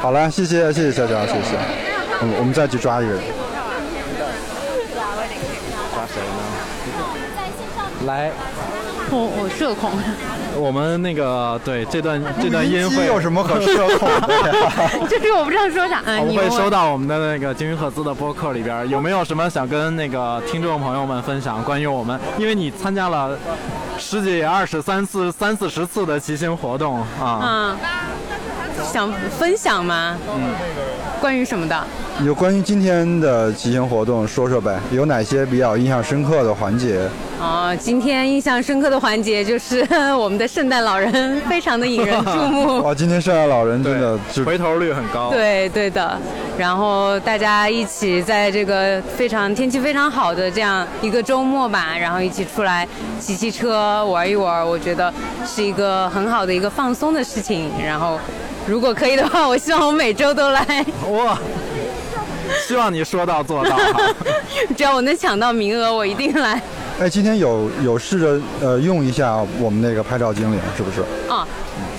[0.00, 1.56] 好了，谢谢谢谢小乔，谢谢。
[2.20, 3.20] 我们我们再去抓一个人。
[5.94, 6.40] 抓谁呢？
[8.06, 8.30] 来，
[9.10, 9.90] 我我社恐，
[10.56, 14.90] 我们那个对这段这段音机会有什么可社恐的呀？
[15.08, 16.02] 就是我不知道说啥。
[16.04, 22.18] 嗯， 我们会收到我们的那个金鱼赫兹的播客里边，有没有什么想跟那个听众朋友们分享关于我们？
[22.38, 23.36] 因为你参加了
[23.98, 27.76] 十几、二十三次、三四十次的骑行活动啊，嗯，
[28.84, 30.16] 想分享吗？
[30.28, 30.50] 嗯，
[31.20, 31.84] 关于什么的？
[32.24, 37.08] 有关于今天的骑行活动说说呗，有哪些比较印象深刻的环节？
[37.40, 39.86] 哦，今天印象深刻的环节就是
[40.18, 42.82] 我们的圣诞老人非常的引人注目。
[42.82, 45.30] 哇，今天圣诞老人真的就回头率很高。
[45.30, 46.18] 对对的，
[46.58, 52.86] 然后大家一起在这个非常天气非常好的这样一个周末吧，然后一起出来
[53.20, 55.12] 骑骑车玩一玩，我觉得
[55.46, 57.70] 是一个很好的一个放松的事情。
[57.86, 58.18] 然后
[58.68, 60.62] 如果可以的话，我希望我每周都来，
[61.10, 61.38] 哇，
[62.66, 63.78] 希望你说到做到。
[64.76, 66.60] 只要我能抢到名额，我一定来。
[67.00, 71.00] 哎，今天有有试着呃用一下我们那个拍照精灵，是不是？
[71.32, 71.48] 啊，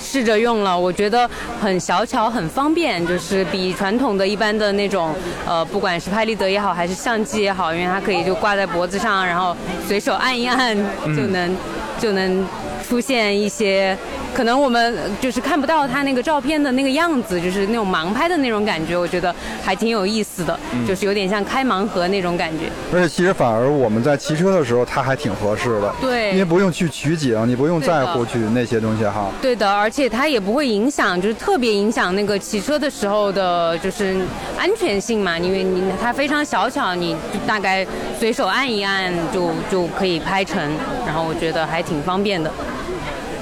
[0.00, 1.28] 试着用了，我觉得
[1.60, 5.12] 很小巧，很方便，就是比传统的一般的那种，
[5.44, 9.56] 呃，不管是拍立得也好，还是相机也好，因为它可以就挂在脖子上，然后
[9.88, 10.76] 随手按一按
[11.16, 11.56] 就能、
[11.98, 12.46] 就能
[12.88, 13.98] 出现一些。
[14.40, 22.70] 可能我们就是看不到他那个照片的那个样子，就是那种盲拍的那种感觉，我觉得还挺有意思的，就是有点像开盲盒那种感觉。
[22.90, 25.94] 而且其实反而我们在骑车的时候，它还挺合适的。
[26.00, 29.28] 对因为不用去取景，你不用在乎去那些东西哈。
[29.42, 34.16] 对的，而且它也不会影响，就是特别影响那个骑车的时候的，就是
[34.58, 35.38] 安全性嘛。
[35.38, 37.14] 因为你它非常小巧，你
[37.46, 37.86] 大概
[38.18, 40.58] 随手按一按就就可以拍成，
[41.04, 42.50] 然后我觉得还挺方便的。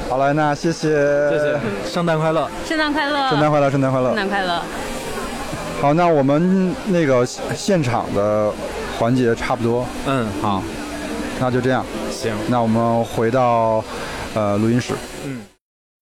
[0.09, 0.89] 好了，那谢谢，
[1.31, 2.51] 谢谢，圣诞快乐。
[2.67, 3.29] 圣诞快乐！
[3.29, 4.17] 圣诞快乐，圣诞快乐圣。
[4.17, 4.63] 诞快乐！
[5.81, 8.51] 好，那我们那个现场的
[8.99, 9.87] 环节差不多。
[10.07, 10.63] 嗯，好。
[11.41, 13.85] 那就这样，行，那我们回到
[14.35, 14.95] 呃录音室。
[15.25, 15.43] 嗯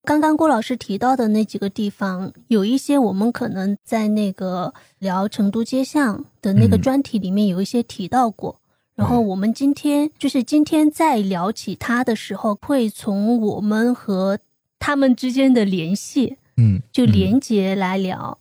[0.05, 8.61] 刚刚郭老师提到的那几个地方，有一些我们可能在那个聊成都街巷的那个嗯专题里面有一些提到过。
[8.97, 14.39] 然后我们今天就是今天在聊起他的时候，会从我们和
[14.79, 18.39] 他们之间的联系，嗯，就连接来聊。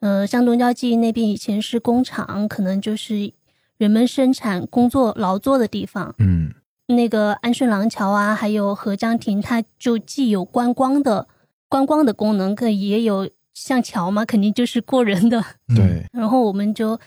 [0.00, 3.32] 呃，像东郊记忆那边以前是工厂，可能就是
[3.78, 6.14] 人们生产工作劳作的地方。
[6.18, 6.52] 嗯
[6.88, 11.26] 那个安顺廊桥啊，还有合江亭，它就既有观光的
[11.68, 15.42] 观光的功能，可也有像桥嘛，肯定就是过人的。
[15.74, 17.00] 对， 然后我们就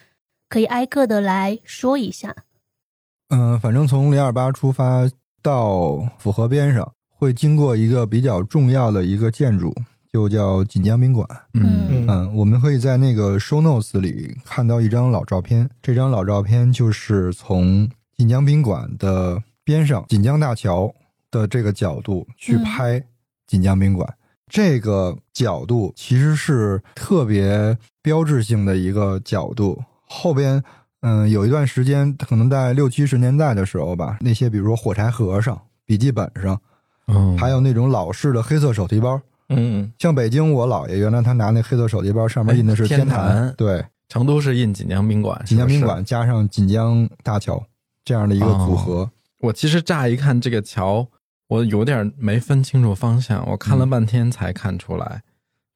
[0.50, 2.36] 可以挨个的来说一下。
[3.30, 5.10] 嗯、反正从零二八出发
[5.42, 9.74] 到府河边上，会经过一个比较重要的一个建筑，
[10.12, 11.28] 就叫锦江宾馆。
[11.54, 17.88] 嗯嗯，我们可以在那个 show notes 里看到一张老照片，这张老照片就是从
[18.18, 20.94] 锦江宾馆的边上锦江大桥
[21.30, 23.04] 的这个角度去嗯拍
[23.46, 24.12] 锦江宾馆。
[24.48, 29.80] 这个角度其实是特别标志性的一个角度。
[30.12, 30.64] 后边，
[31.02, 36.60] 嗯，有一段时间，可能在六七十年代的时候吧，那些比如说火柴盒上、笔记本上，
[37.08, 47.64] 嗯，还有那种老式的黑色手提包，嗯，像北京我姥爷原来他拿那黑色手提包，上面印的是哎天坛，坛对，成都是印锦江宾馆，锦江宾馆加上锦江大桥
[48.04, 49.10] 这样的一个组合。
[49.40, 51.08] 我其实乍一看这个桥，
[51.48, 55.24] 我有点没分清楚方向，我看了半天才看出来，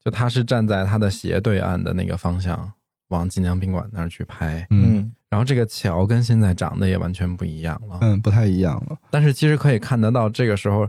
[0.03, 2.73] 就他是站在他的斜对岸的那个方向，
[3.13, 4.65] 往锦江宾馆那儿去拍。
[4.69, 7.97] 嗯然后这个桥跟现在长得也完全不一样了。
[8.01, 8.95] 嗯，不太一样了。
[9.09, 10.87] 但是其实可以看得到，这个时候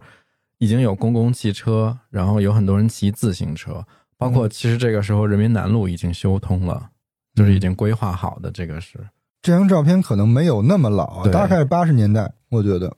[0.58, 3.82] 已经有公共汽车，然后有很多人骑自行车，
[4.18, 6.90] 包括其实这个时候人民南路已经修通了，
[7.34, 8.50] 就是已经规划好的。
[8.50, 8.98] 这个是
[9.40, 12.94] 这张照片可能没有那么老，对大概是八十年代，我觉得。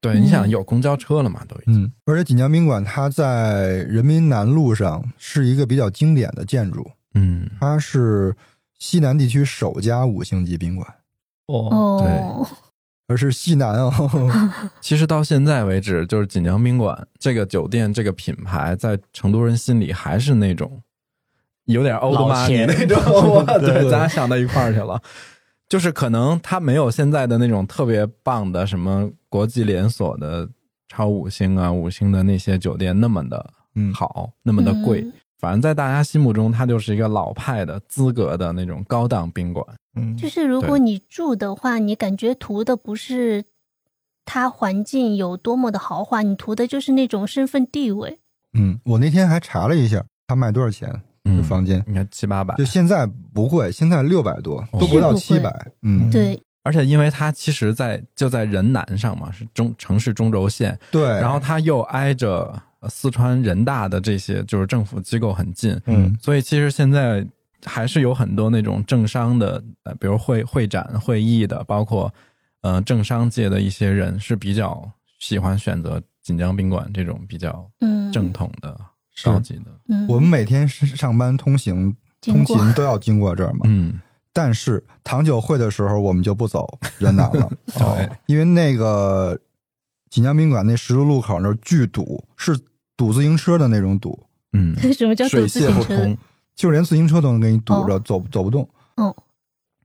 [0.00, 1.44] 对，嗯你想有公交车了嘛？
[1.46, 1.82] 都已经。
[1.82, 8.34] 嗯，而且锦江宾馆它在人民南路上是一个比较经典的建筑，嗯，它是
[8.78, 10.86] 西南地区首家五星级宾馆，
[11.46, 12.48] 哦，对，
[13.08, 13.92] 而是西南哦。
[14.80, 20.80] 其实到现在为止，就是锦江宾馆这个酒店这个品牌，在成都人心里还是那种
[21.64, 23.44] 有点 old money 那种。
[23.60, 25.00] 对对，咱俩想到一块儿去了。
[25.68, 30.48] 就是可能它没有现在的那种特别棒的什么国际连锁的
[30.88, 35.02] 超五星啊、五星的那些酒店那么的嗯，好，那么的贵。
[35.02, 39.64] 嗯反正在大家心目中，它就是一个老派的资格的那种高档宾馆。
[39.94, 43.44] 嗯，就是如果你住的话，你感觉图的不是
[44.24, 48.18] 它环境有多么的豪华，你图的就是那种身份地位。
[48.58, 50.90] 嗯，我那天还查了一下，它卖多少钱？
[51.24, 55.54] 嗯，房间你看七八百，就现在不贵，现在六百多，哦都不到七百。
[55.82, 61.02] 嗯，对，而且因为它其实在就在人南上嘛，是中城市中轴线，对。
[61.02, 67.26] 然后它又挨着呃四川人大的这些就是政府机构很近，嗯所以其实现在
[67.64, 72.12] 还是有很多那种政商的，呃，比如会会展、会议的，包括
[72.60, 74.88] 呃政商界的一些人是比较
[75.18, 78.78] 喜欢选择锦江宾馆这种比较嗯，正统的、
[79.14, 79.64] 是高级的。
[79.88, 83.60] 嗯，我们每天上班通行通勤都要经过这儿嘛。
[83.64, 84.00] 嗯，
[84.32, 89.36] 但是糖酒会的时候，我们就不走人南了， 哦，因为那个
[90.10, 92.58] 锦江宾馆那十字路口那儿巨堵，是
[92.96, 94.18] 堵自行车的那种堵，
[94.52, 96.04] 嗯， 什么叫走水泄不自行车的？
[96.04, 96.18] 通。
[96.56, 98.68] 就连自行车都能给你堵着，哦走走不动。
[98.96, 99.14] 哦，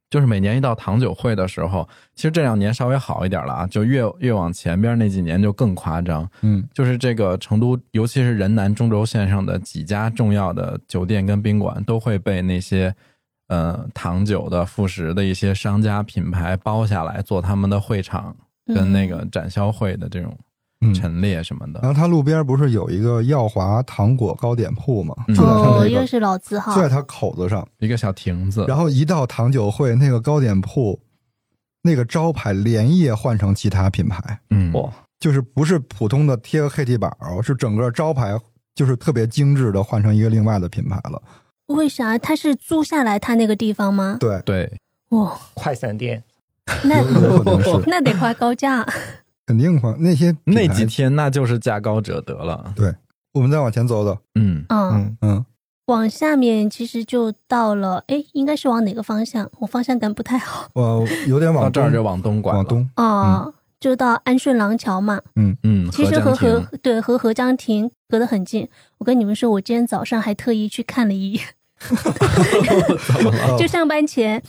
[0.09, 6.27] 就是每年一到糖酒会的时候，其实这两年稍微好一点了啊，就越越往前边那几年就更夸张。
[6.41, 12.95] 嗯就是这个成都，尤其是人南中轴线上的几家重要的酒店跟宾馆，都会被那些
[13.49, 20.37] 呃糖酒的副食的一些商家品牌包下来做他们的会场跟那个展销会的这种
[20.81, 20.93] 嗯。
[20.93, 21.79] 陈列什么的。
[21.81, 25.15] 然后它路边不是有一个耀华糖果糕点铺吗？
[25.27, 27.67] 嗯就在它哦，那个，又是老字号就，在它口子上。
[27.79, 30.99] 一个小亭子，然后一到糖酒会，那个糕点铺
[31.81, 34.89] 那个招牌连夜换成其他品牌，嗯，哇，
[35.19, 38.37] 就是不是普通的贴个黑地板儿，是整个招牌
[38.75, 41.21] 就是特别精致的换成一个另外的品牌了。
[41.67, 42.17] 为啥？
[42.17, 44.17] 他是租下来他那个地方吗？
[44.19, 46.23] 对，对，哇，快闪店，
[46.85, 48.85] 那有可能是那得花高价。
[49.45, 52.73] 肯定花那些那几天那就是价高者得了。
[52.75, 52.93] 对
[53.33, 55.45] 我们再往前走走，嗯，嗯，嗯，嗯，
[55.87, 59.49] 往下面其实就到了，哎，应该是往哪个方向？
[59.59, 60.69] 我方向感不太好。
[60.73, 62.65] 我有点往这儿就往东拐往。
[62.65, 65.19] 东，哦，就到安顺廊桥嘛。
[65.35, 68.69] 嗯嗯，其实和和对和合江亭隔得很近。
[68.99, 71.43] 我跟你们说，我今天早上还特意去看了一眼？
[73.57, 74.41] 就上班前，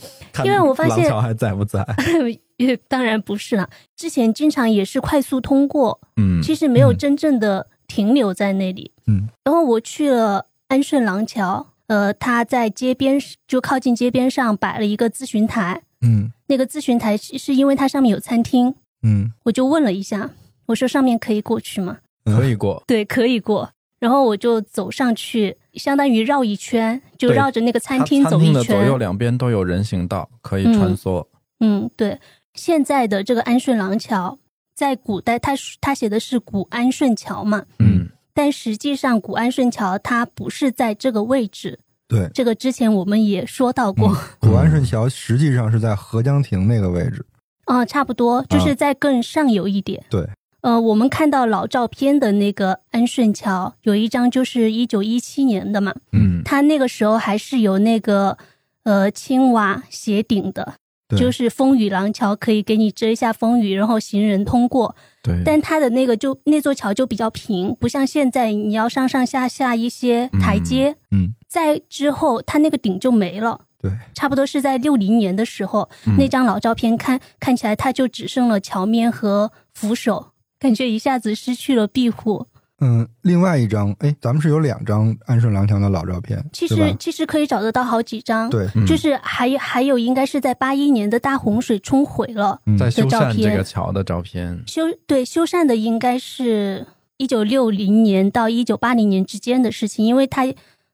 [0.43, 1.85] 因为我发现廊桥还在不在？
[2.57, 8.91] 也当然不是了，之前经常也是快速通过，嗯，其实没有嗯真正的停留在那里。
[9.07, 18.73] 嗯，然后我去了安顺廊桥，呃，他在街边就靠近街边上摆了一个咨询台，嗯那个咨询台是是因为它上面有餐厅，
[19.03, 20.29] 嗯我就问了一下，
[20.67, 21.97] 我说上面可以过去吗？
[22.23, 22.81] 可以过。
[22.87, 23.69] 对，可以过。
[23.99, 28.97] 然后我就走上去，相当于绕一圈，就绕着那个餐厅走一餐厅的左右。
[28.97, 31.25] 两边都有人行道可以穿梭。
[31.59, 32.19] 嗯，对。
[32.53, 34.39] 现在的这个安顺廊桥，
[34.73, 41.79] 在古代它它写的是古安顺桥嘛，嗯但实际上古安顺桥它不是在这个位置。
[42.07, 47.25] 对，这个之前我们也说到过，古安顺桥实际上是在合江亭那个位置。
[47.65, 50.03] 啊、差不多就是在更上游一点。
[50.09, 50.23] 对，
[50.65, 58.35] 呃，我们看到老照片的那个安顺桥，有一张就是一九一七年的嘛，嗯它那个时候还是有那个
[58.83, 60.73] 呃青瓦斜顶的，
[61.07, 64.95] 对就是风雨廊桥，可以给你遮一下风雨，然后行人通过。
[65.21, 70.95] 对，但它的那个就那座桥就比较平，不像现在你要上上下下一些台阶。
[71.11, 73.61] 嗯，在之后它那个顶就没了。
[73.79, 82.47] 对，差不多是在六零年的时候，嗯那张老照片看看起来它就只剩了桥面和扶手，感觉一下子失去了庇护。
[82.81, 88.85] 嗯，另外一张，哎，咱们是有两张安顺廊桥的老照片，其实其实可以找得到好几张，对，嗯。
[88.85, 92.77] 就是还有还有应该是在八一年的大洪水冲毁了，嗯。
[92.77, 93.57] 在修照缮这片。
[93.57, 94.61] 个桥的照片。
[94.67, 96.85] 修对修缮的应该是
[97.15, 100.45] 一九六零年到一九八零年之间的事情，因为它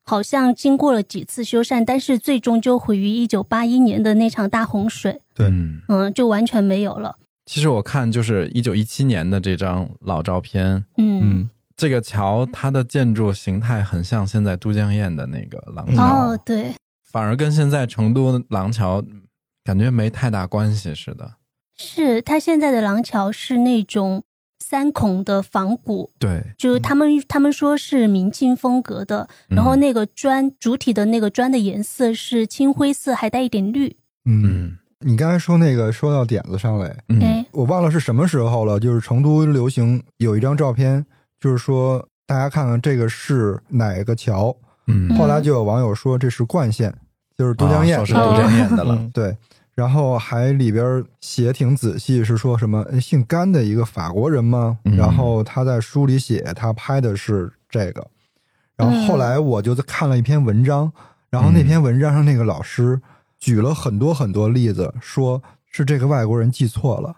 [0.04, 5.48] 好像经过了几次修缮，但是最终就毁于一九八一年的那场大洪水，对。
[5.48, 5.82] 嗯。
[5.88, 7.16] 嗯，就完全没有了，
[7.52, 11.20] 其实我看就是一九一七年的这张老照片，嗯。
[11.22, 16.74] 嗯，这个桥它的建筑形态很像现在都江堰的那个廊桥，哦，对，
[17.12, 19.04] 反而跟现在成都廊桥
[19.66, 21.30] 感觉没太大关系似的。
[21.78, 24.24] 是它现在的廊桥是那种
[24.64, 33.98] 三孔的仿古，对，就是他们他们说是明清风格的，然后嗯那个砖主体的那个砖的颜色是青灰色，还带一点绿。
[34.24, 37.20] 嗯，嗯你刚才说那个说到点子上来，嗯。
[37.22, 41.06] 哎，我忘了是什么时候了，就是成都流行有一张照片，
[41.40, 44.56] 就是说大家看看这个是哪个桥，
[44.88, 46.94] 嗯，后来就有网友说这是冠县，
[47.38, 48.96] 就是都江堰，啊是都江堰的了。
[48.96, 49.36] 嗯对，
[49.74, 54.78] 然后还里边写挺仔细，是说什么呃姓甘的一个法国人吗？
[54.86, 54.96] 嗯。
[54.96, 58.06] 然后他在书里写他拍的是这个，
[58.76, 60.92] 然后后来我就看了一篇文章，
[61.30, 63.00] 然后那篇文章上那个老师
[63.42, 67.14] 举了很多很多例子，说是这个外国人记错了，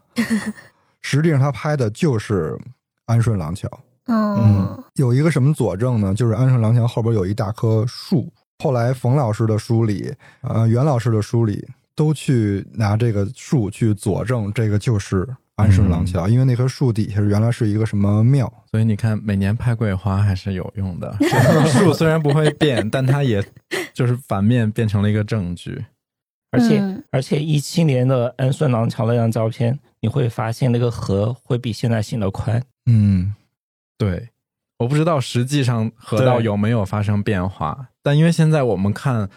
[1.02, 2.58] 实际上他拍的就是
[3.06, 3.70] 安顺廊桥。
[4.08, 6.14] 嗯有一个什么佐证呢？
[6.14, 8.32] 就是安顺廊桥后边有一大棵树。
[8.60, 18.52] 后来冯老师的书里，呃，袁老师的书里都去拿这个树去佐证，这个就是安顺廊桥，因为那棵树底下原来是一个什么庙。
[18.72, 21.14] 所以你看，每年拍桂花还是有用的。
[21.68, 23.44] 树虽然不会变，但它也
[23.94, 25.84] 就是反面变成了一个证据。
[26.54, 32.64] 而且、嗯而且一七年的安顺廊桥那张照片，你会发现那个河会比现在显得宽。
[32.86, 33.34] 嗯，
[33.97, 34.30] 对，
[34.80, 39.30] 我不知道实际上河道有没有发生变化，但因为现在我们看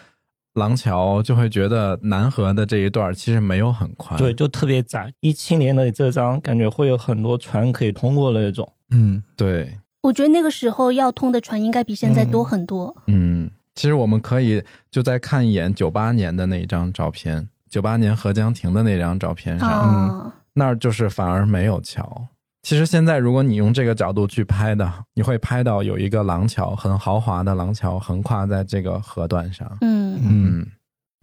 [0.55, 4.17] 廊桥，就会觉得南河的这一段其实没有很宽。
[4.17, 5.13] 对，就特别窄。
[5.19, 8.67] 一七年的这张感觉会有很多船可以通过的那种。
[8.89, 12.95] 嗯，对，我觉得那个时候要通的船应该比现在多很多。
[13.05, 22.27] 嗯，其实我们可以就再看一眼九八年的那一张照片，九八年合江亭的那张照片上，啊，那儿就是反而没有桥。
[22.63, 29.71] 其实现在如果你用这个角度去拍的，你会拍到有一个廊桥，很豪华的廊桥横跨在这个河段上。
[29.81, 30.67] 嗯嗯，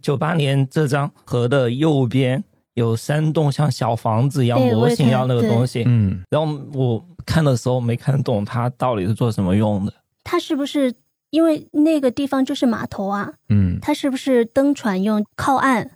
[0.01, 2.41] 九八年这张河的右边
[2.75, 9.93] 有三栋像小房子一样模型一样那个东西，嗯，然后我看的时候没看懂它到底是做什么用的。
[10.23, 10.91] 它是不是
[11.35, 13.29] 因为那个地方就是码头啊？
[13.49, 15.91] 嗯，它是不是登船用、靠岸、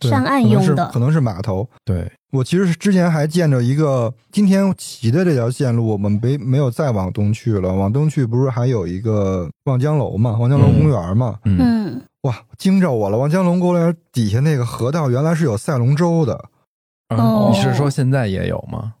[0.00, 0.98] 上岸可能用的是可？
[0.98, 1.66] 能是码头。
[1.82, 7.72] 对，我其实是之前还见着一个，今天骑的这条线路，我们没没有再往东去了。
[7.72, 11.38] 往东去不是还有一个望江楼嘛，望江楼公园嘛。
[11.46, 13.16] 嗯，嗯，哇，惊着我了！
[13.16, 16.34] 望江楼公园底下那个河道原来是有赛龙舟的，
[17.08, 18.92] 哦你是说现在也有吗？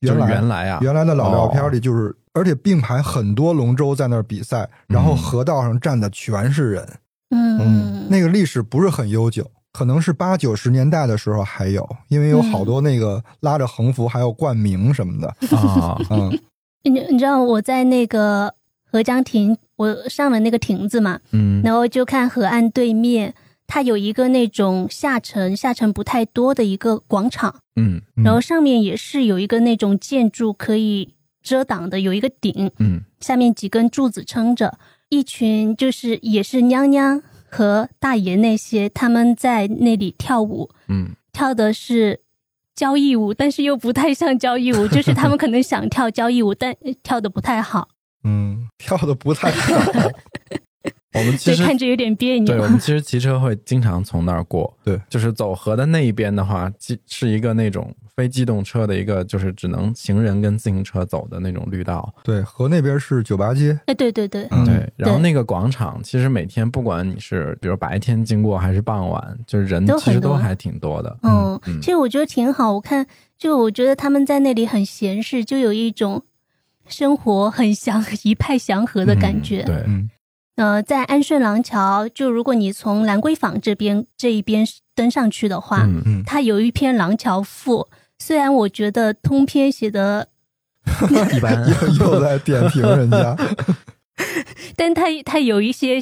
[0.00, 6.88] 就是原来原来啊，原来的老照片里就是，而且并排很多龙舟在那儿比赛，然后河道上站的全是人。
[7.30, 15.28] 嗯，那个历史不是很悠久，可能是八九十年代的时候还有，因为有好多那个拉着横幅还有冠名什么的。
[15.56, 16.38] 啊， 嗯。
[16.84, 18.54] 你你知道我在那个
[18.90, 23.34] 合江亭，我上了那个亭子嘛，嗯，然后就看河岸对面，
[23.66, 28.24] 它有一个那种下沉下沉不太多的一个广场，嗯嗯。
[28.24, 31.14] 然后上面也是有一个那种建筑可以
[31.48, 34.78] 遮挡的，有一个顶，嗯下面几根柱子撑着，
[35.08, 42.20] 一群就是也是娘娘和大爷那些，他们在那里跳舞，嗯跳的是
[42.76, 47.88] 交谊舞，但是又不太像交谊舞， 就是他们可能想跳交谊舞，但呃跳的不太好，
[48.24, 49.74] 嗯，跳的不太好。
[51.14, 52.60] 我们其实看着有点别扭对，。
[52.60, 54.72] 我们其实骑车会经常从那儿过。
[54.84, 62.12] 对，就是走河的那一边的话，机是一个那种非机动车的一个，就是只能行人跟自行车走的那种绿道。
[62.24, 63.78] 对，河那边是酒吧街。
[63.86, 71.16] 哎，对对对，嗯对，然后那个广场，其实每天不管你是比如白天经过还是傍晚，就是人其实都还挺多的。
[71.22, 72.72] 嗯，嗯其实我觉得挺好。
[72.72, 73.06] 我看，
[73.38, 76.24] 就我觉得他们在那里很闲适，就有一种
[76.88, 79.62] 生活很祥一派祥和的感觉。
[79.62, 80.10] 嗯对，嗯
[80.56, 84.66] 呃，在安顺廊桥，就如果你从兰桂坊这边这一边
[84.96, 87.76] 登上去的话，嗯嗯，它有一篇《廊桥赋》，
[88.18, 90.28] 虽然我觉得通篇写的，
[91.34, 93.36] 一般 又又在点评人家。
[94.76, 96.00] 但他他有一些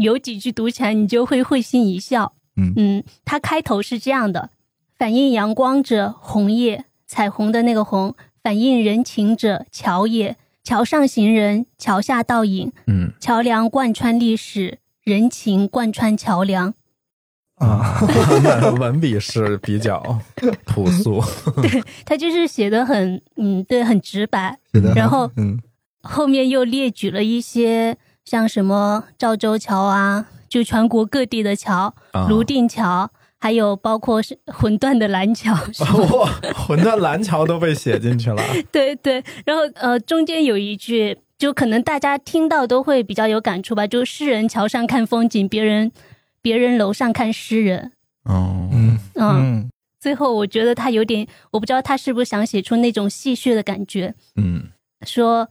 [0.00, 2.34] 有几句读起来你就会会心一笑。
[2.56, 4.50] 嗯嗯，他开头是这样的：
[4.98, 10.36] 反映阳光者，红叶，彩虹的那个红；反映人情者，桥也。
[10.64, 16.74] 桥上行人，桥下倒影，嗯，桥梁贯穿历史，人情贯穿桥梁。
[17.58, 18.00] 啊，
[18.78, 20.00] 文笔是比较
[20.64, 21.22] 朴素。
[21.62, 24.58] 对他就是写的很，嗯，对，很直白。
[24.94, 25.58] 然后嗯
[26.02, 35.54] 后面又列举了一些像什么赵州桥啊，就全国各地的桥，啊泸定桥，还有包括是魂断的蓝桥。
[35.72, 38.42] 是 吧哇，魂断蓝桥都被写进去了。
[38.70, 45.90] 对对，然后呃，中间有一句，就可能大家听到都会比较有感触吧，就诗人桥上看风景，别人
[46.48, 47.92] 别人楼上看诗人。
[48.24, 49.70] 哦，嗯嗯，嗯
[50.00, 54.68] 最后我觉得他有点，我不知道他是不是想写出那种戏谑的感觉，嗯
[55.06, 55.48] 说。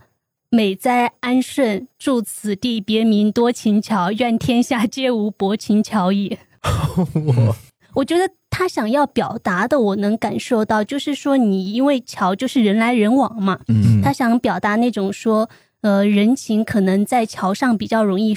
[0.49, 4.13] 美哉安顺，住此地，别名多情桥。
[4.13, 6.39] 愿天下皆无薄情桥也。
[7.13, 7.55] 我
[7.95, 15.49] 我觉得他想要表达的，我能感受到，就是说你因为桥就是人来人往嘛，嗯他想表达那种说，
[15.81, 18.33] 呃，人情可能在桥上比较容易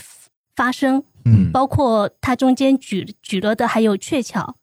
[0.56, 4.56] 发生，嗯包括他中间举举了的还有鹊桥，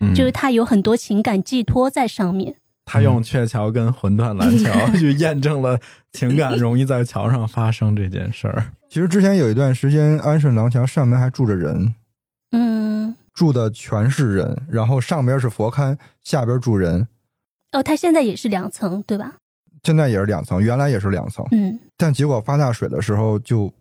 [0.00, 2.56] 嗯就是他有很多情感寄托在上面。
[2.84, 5.78] 他用鹊桥跟魂断蓝桥 去验证了
[6.12, 8.72] 情感容易在桥上发生这件事儿。
[8.88, 11.94] 其实之前有一段时间，安顺廊桥上面还住着人，
[12.50, 17.06] 嗯，住的全是人，然后上边是佛龛，下边住人。
[17.70, 19.34] 哦，他现在也是两层，对吧？
[19.84, 23.72] 现在也是两层，原来也是两层，嗯，但结果发大水的时候就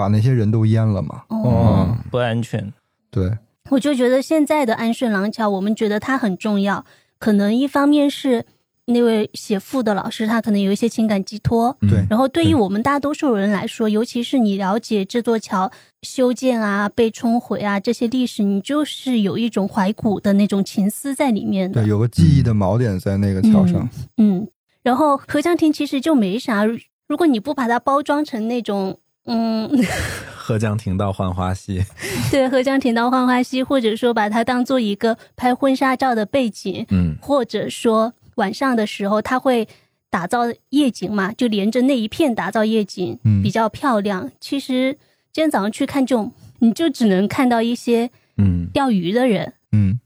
[0.00, 1.22] 把那些人都淹了嘛。
[1.28, 2.72] 哦，哦，不安全。
[3.10, 3.36] 对，
[3.70, 6.84] 我就觉得现在的安顺廊桥，我们觉得它很重要，
[7.18, 8.46] 可能一方面是
[8.86, 15.70] 那位写赋的老师，他可能有一些情感寄托，对然后对于我们大多数人来说，尤其是你了解这座桥
[16.02, 21.88] 修建啊、被冲毁啊这些历史，你就是有一种怀古的那种情思在里面的对，。
[21.88, 23.88] 有个记忆的锚点在那个桥上。
[24.16, 24.48] 嗯，
[24.82, 26.64] 然后合江亭其实就没啥，
[27.06, 28.98] 如果你不把它包装成那种。
[29.26, 29.68] 嗯，
[30.34, 31.84] 合江亭到浣花溪，
[32.30, 37.16] 对，合江亭到浣花溪，或者说把它当做一个拍婚纱照的背景，嗯。
[37.20, 39.68] 或者说晚上的时候，它会
[40.08, 40.40] 打造
[40.70, 43.42] 夜景嘛，就连着那一片打造夜景，嗯。
[43.42, 44.30] 比较漂亮。
[44.40, 44.92] 其实
[45.32, 48.68] 今天早上去看就，你就只能看到一些嗯。
[48.72, 50.00] 钓鱼的人，嗯，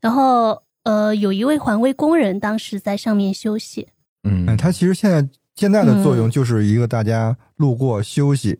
[0.00, 3.88] 然后呃，有一位环卫工人当时在上面休息。
[4.22, 8.58] 哎，嗯，他其实现在现在的作用就是一个大家路过休息，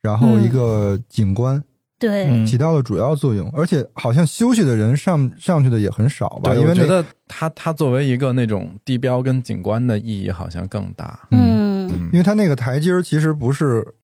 [0.00, 1.62] 然后一个景观，
[1.98, 3.50] 对，嗯起到了主要作用。
[3.52, 6.54] 而且好像休息的人上上去的也很少吧？
[6.54, 11.18] 因为我觉得它它作为一个那种地标跟景观的意义好像更大。
[11.30, 13.94] 嗯，嗯因为它那个台阶儿其实不是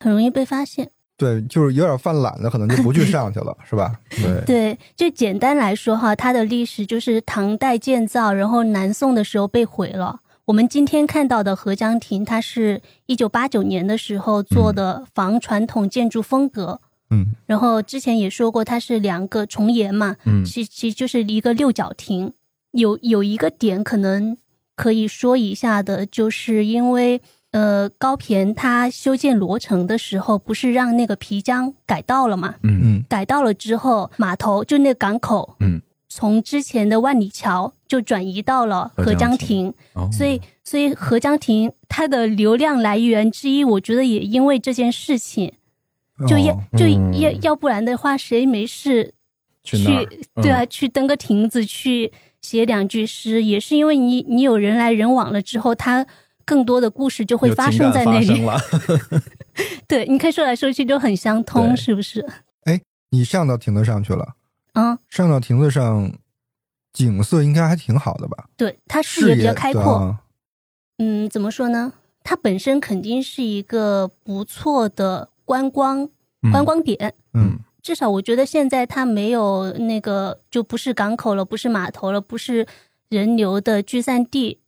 [0.00, 0.90] 很容易被发现。
[1.16, 3.92] 对，就是有点犯懒的，可能就不去上去了， 是吧？
[4.10, 10.18] 对，对，就简单来说哈，它的历史就是唐代建造，然后南宋的时候被毁了。
[10.46, 16.80] 我们今天看到的合江亭，它是一九八九年的时候做的仿传统建筑风格。
[17.10, 22.32] 嗯然后之前也说过，它是两个重檐嘛，嗯其其实就是一个六角亭。
[22.72, 24.36] 有有一个点可能
[24.74, 27.20] 可以说一下的，就是因为
[27.52, 32.56] 呃高骈他修建罗城的时候，不是让那个皮江改道了嘛？
[32.62, 40.08] 嗯嗯改道了之后，码头就那个港口，嗯，从之前的万里桥就转移到了合江亭，哦。
[40.10, 45.52] 所以所以合江亭它的流量来源之一，我觉得也因为这件事情，
[46.26, 49.14] 就要、哦就嗯要要不然的话，谁没事
[49.62, 49.78] 去
[50.42, 56.04] 对啊，去登个亭子，去写两句诗，也是因为你你有人来人往了之后，它
[56.44, 58.44] 更多的故事就会发生在那里。
[59.86, 62.26] 对，你看说来说去就很相通，是不是？
[62.64, 62.80] 哎
[63.10, 64.34] 你上到亭子上去了，
[64.72, 66.12] 嗯，上到亭子上，
[66.94, 68.48] 景色应该还挺好的吧？
[68.56, 69.96] 对，它视视野比较开阔。
[69.96, 70.20] 啊
[70.98, 71.92] 嗯，怎么说呢？
[72.22, 76.08] 它本身肯定是一个不错的观光
[76.50, 77.14] 观光点。
[77.34, 82.66] 嗯至少我觉得现在它没有那个，就不是港口了，不是码头了，不是
[83.10, 84.60] 人流的聚散地，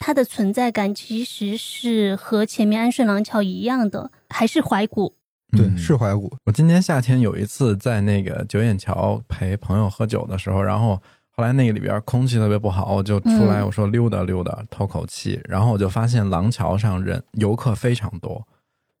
[0.00, 5.14] 它的存在感其实是和前面安顺廊桥一样的，还是怀古。
[5.56, 6.34] 对，嗯是怀古。
[6.46, 11.00] 我今年夏天有一次在那个九眼桥陪朋友喝酒的时候，然后
[11.38, 13.66] 后来那个里边空气特别不好，我就出来嗯。
[13.66, 18.44] 我说溜达溜达透口气，然后我就发现廊桥上人游客非常多，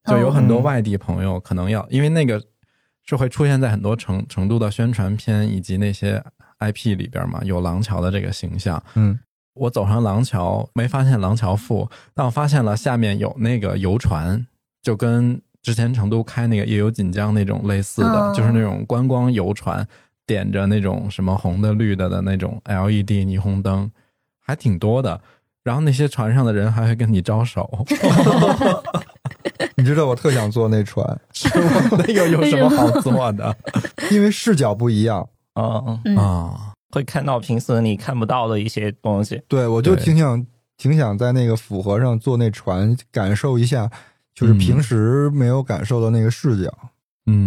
[0.04, 2.40] 就有很多哦外地朋友可能要，因为那个
[3.04, 6.22] 是会出现在很多成成都的宣传片以及那些
[6.60, 8.80] IP 里边嘛，有廊桥的这个形象。
[8.94, 9.18] 嗯，
[9.54, 14.46] 我走上廊桥，没发现廊桥赋，但我发现了下面有那个游船，
[14.80, 18.32] 就跟之前成都开那个夜游锦江那种类似的，哦。
[18.32, 19.84] 就是那种观光游船，
[20.28, 23.90] 点着那种什么红的、绿的的那种 LED 霓虹灯，
[24.38, 25.18] 还挺多的。
[25.64, 27.68] 然后那些船上的人还会跟你招手，
[29.76, 31.04] 你知道我特想坐那船，
[31.98, 33.54] 那个有什么好坐的
[34.10, 35.28] 因为视角不一样。
[35.54, 36.72] 嗯，嗯，啊？
[36.90, 39.42] 会看到平时你看不到的一些东西。
[39.48, 40.46] 对，我就挺想
[40.78, 43.90] 挺想在那个府河上坐那船，感受一下，
[44.34, 46.72] 就是嗯平时没有感受到那个视角。
[46.82, 46.88] 嗯，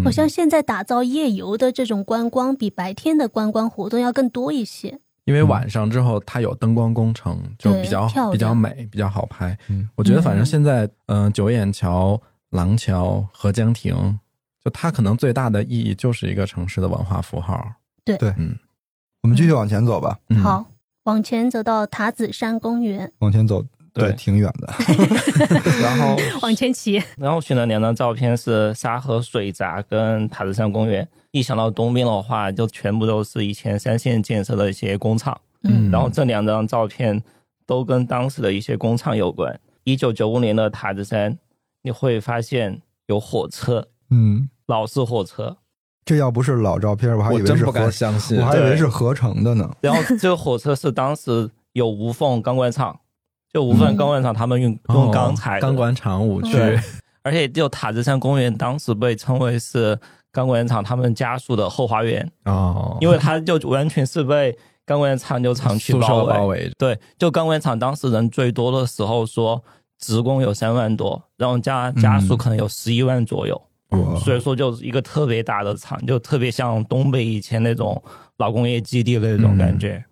[0.04, 5.00] 好像现在打造夜游的这种观光，比白天的观光活动要更多一些。
[5.26, 9.58] 因为晚上之后它有灯光工程，就比较比较美，比较好拍。
[9.70, 12.20] 嗯，我觉得反正嗯现在，嗯、九眼桥、
[12.50, 14.20] 廊桥、合江亭，
[14.64, 17.64] 就它可能最大的意义就是一个城市的文化符号。
[18.04, 18.18] 对。
[18.38, 18.58] 嗯，
[19.22, 20.66] 我们继续往前走吧，嗯，好，
[21.04, 23.64] 往前走到塔子山公园，往前走，
[23.94, 24.74] 对挺远的。
[25.82, 27.02] 然后 往前骑。
[27.18, 31.08] 然后选了两张照片是沙河水闸跟塔子山公园。
[31.32, 35.40] 一想到东边的话，就全部都是以前三线建设的一些工厂。
[35.64, 37.22] 嗯然后这两张照片
[37.66, 39.60] 都跟当时的一些工厂有关。
[39.84, 41.38] 一九九五年的塔子山，
[41.84, 45.58] 你会发现有火车，嗯，老式火车。
[46.04, 48.46] 这要不是老照片，我还以为是合，敢相信我。
[48.46, 49.70] 还以为是合成的呢。
[49.82, 53.00] 然后这个火车是当时有无缝钢管厂，
[53.54, 56.58] 就无缝钢管厂他们用、用钢材哦钢管厂五区，
[57.22, 60.00] 而且就塔子山公园当时被称为是
[60.32, 66.34] 钢管厂他们家属的后花园，哦，因为它就完全是被钢管厂就厂区包围。
[66.34, 66.70] 包围。
[66.70, 66.76] 着。
[66.78, 69.62] 对，就钢管厂当时人最多的时候说，
[70.00, 74.16] 职工有三万多，然后家家属可能有十一万左右，哇。
[74.20, 78.02] 所以说就是一个特别大的厂，就特别像东北以前那种
[78.38, 80.04] 老工业基地的那种感觉。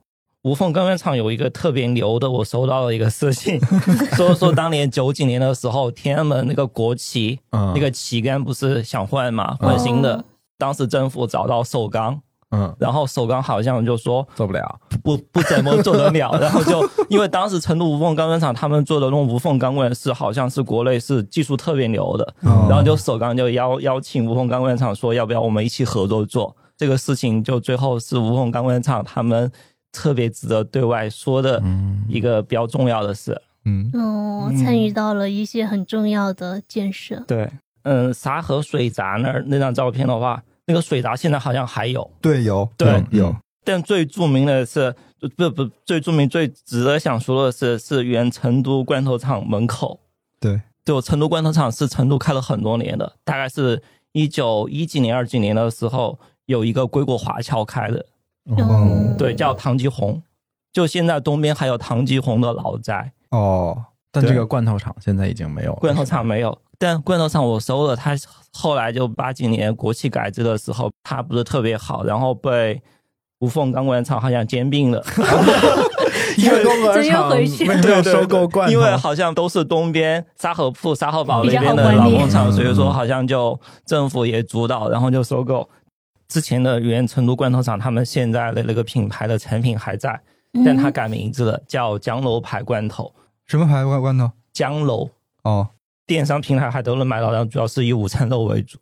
[0.49, 3.59] 无缝钢管厂有一个特别牛的，我收到了一个私信，
[4.17, 10.15] 说说当年九几年的时候，天安门那个国旗，嗯，那个旗杆不是想换嘛，换新的。
[10.15, 10.23] 哦
[10.57, 12.19] 当时政府找到首钢，
[12.51, 14.79] 嗯然后首钢好像就说做不了。
[15.01, 29.49] 不不怎么做得了， 然后就因为当时成都无缝钢管厂他们做的那种无缝钢管是好像是国内是技术特别牛的，嗯然后就首钢就邀邀请无缝钢管厂说要不要我们一起合作做这个事情，就最后是无缝钢管厂他们
[29.91, 33.41] 特别值得对外说的嗯一个比较重要的事。
[33.65, 37.21] 嗯，哦，参与到了一些很重要的建设。
[37.27, 37.49] 对，
[37.83, 43.35] 嗯，沙河水闸那儿那张照片的话，那个水闸现在好像还有，对，有，对有有，
[43.65, 44.95] 但最著名的是
[45.35, 49.99] 不不最著名最值得想说的是是原成都罐头厂门口。
[50.39, 53.83] 对，就成都罐头厂是成都开了很多年的，大概是
[54.13, 58.05] 一九一几年、二几年的时候，有一个归国华侨开的，
[58.57, 60.21] 哦，对，叫唐吉红。
[60.71, 63.75] 就现在东边还有唐吉红的老宅，哦，
[64.11, 65.79] 但这个罐头厂现在已经没有了。
[65.79, 68.15] 罐头厂没有，但罐头厂我收了，它
[68.53, 72.79] 后来就八几年国企改制的时候，它不是特别好，然后被
[73.39, 75.03] 无缝钢管厂好像兼并了，
[76.37, 78.71] 因为钢管厂回去为什么要收购罐头？
[78.71, 85.67] 因为好像都是东边沙河铺、沙河堡那边的老工厂，嗯所以说好像就政府也主导，然后就收购。
[86.29, 90.17] 之前的原成都罐头厂，他们现在的那个品牌的产品还在，
[90.63, 93.13] 但它嗯改名字了，叫江楼牌罐头。
[93.47, 94.31] 什么牌罐罐头？
[94.53, 95.09] 江楼
[95.43, 95.67] 哦，
[96.05, 98.77] 电商平台还都能买到，然后主要是以午餐肉为主。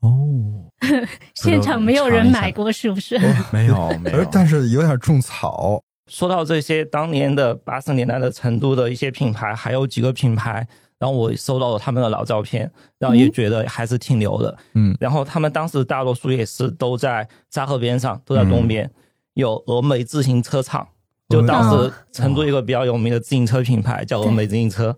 [0.00, 0.68] 哦，
[1.34, 3.18] 现场没有人买过，是不是？
[3.52, 5.80] 没有没有而，但是有点种草。
[6.10, 10.66] 说到这些当年的八十年代的成都的一些品牌，还有几个品牌
[10.98, 14.56] 然后我收到了他们的老照片，然后也觉得还是挺牛的。
[14.74, 14.96] 嗯。
[14.98, 18.90] 然后他们当时大多数也是都在沙河边上，都在东边，
[19.34, 20.88] 有峨眉自行车厂，
[21.28, 24.96] 就当时成都一个比较有名的自行车品牌叫峨眉自行车。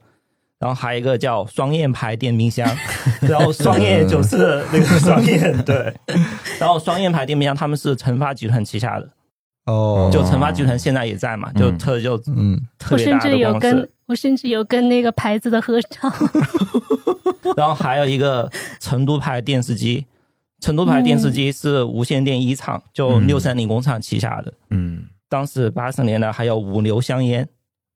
[0.60, 2.68] 然后还有一个叫双燕牌电冰箱，
[3.22, 5.94] 然后双燕就是那个双燕对，
[6.58, 9.08] 然后双燕牌电冰箱他们是成发集团旗下的，
[9.68, 12.58] 哦，就成发集团现在也在嘛，就嗯特就嗯。
[12.78, 13.90] 特别大我甚至的公有跟司。
[14.06, 16.10] 我甚至有跟那个牌子的合照。
[17.54, 18.50] 然后还有一个
[18.80, 20.06] 成都牌电视机，
[20.60, 24.52] 成都牌电视机是无线电一厂，就六三零工厂旗下的。
[24.70, 25.04] 嗯。
[25.28, 27.46] 当时八十年代还有五牛香烟，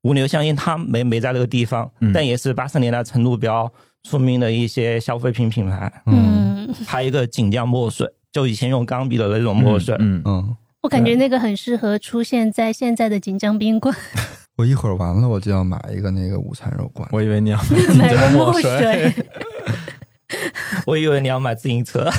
[0.03, 2.13] 五牛香烟它没没在那个地方，嗯。
[2.13, 3.71] 但也是八十年代成都比较
[4.03, 5.91] 出名的一些消费品品牌。
[6.05, 6.67] 嗯。
[6.67, 9.95] 嗯，还有一个锦江墨水，就以前用钢笔的那种墨水。
[9.99, 13.95] 嗯，嗯，我感觉那个很适合出现在现在的锦江宾馆，
[14.57, 17.07] 我一会儿完了我就要买一个那个午餐肉罐。
[17.11, 17.59] 我以为你要
[17.97, 19.25] 买个墨水，水。
[20.85, 22.09] 我以为你要买自行车，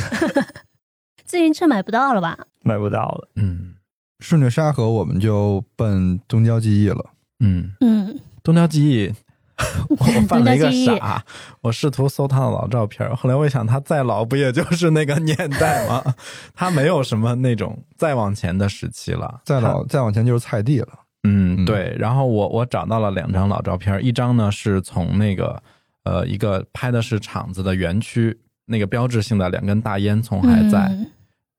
[1.25, 2.39] 自行车买不到了吧？
[2.62, 3.29] 买不到了。
[3.37, 3.75] 嗯
[4.21, 7.11] 顺着沙河，我们就奔东郊记忆了。
[7.41, 9.12] 嗯，嗯，东郊记忆，
[9.89, 9.97] 我
[10.27, 11.23] 犯了一个傻，
[11.61, 16.03] 我试图搜他的老照片，后来我一想，他再老不也就是那个年代吗？
[16.55, 20.89] 他没有什么那种再往前的时期了，再老再往前就是菜地了。
[21.23, 21.95] 嗯，嗯对。
[21.99, 25.63] 然后我我找到了两张老照片，一张呢是从那个
[26.05, 28.37] 呃一个拍的是厂子的园区，
[28.67, 31.07] 那个标志性的两根大烟囱还在，嗯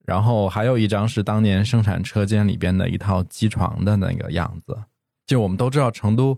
[0.06, 4.78] 然后还有一张是当年生产车间里边的一套机床的那个样子。
[5.26, 6.38] 就我们都知道，成都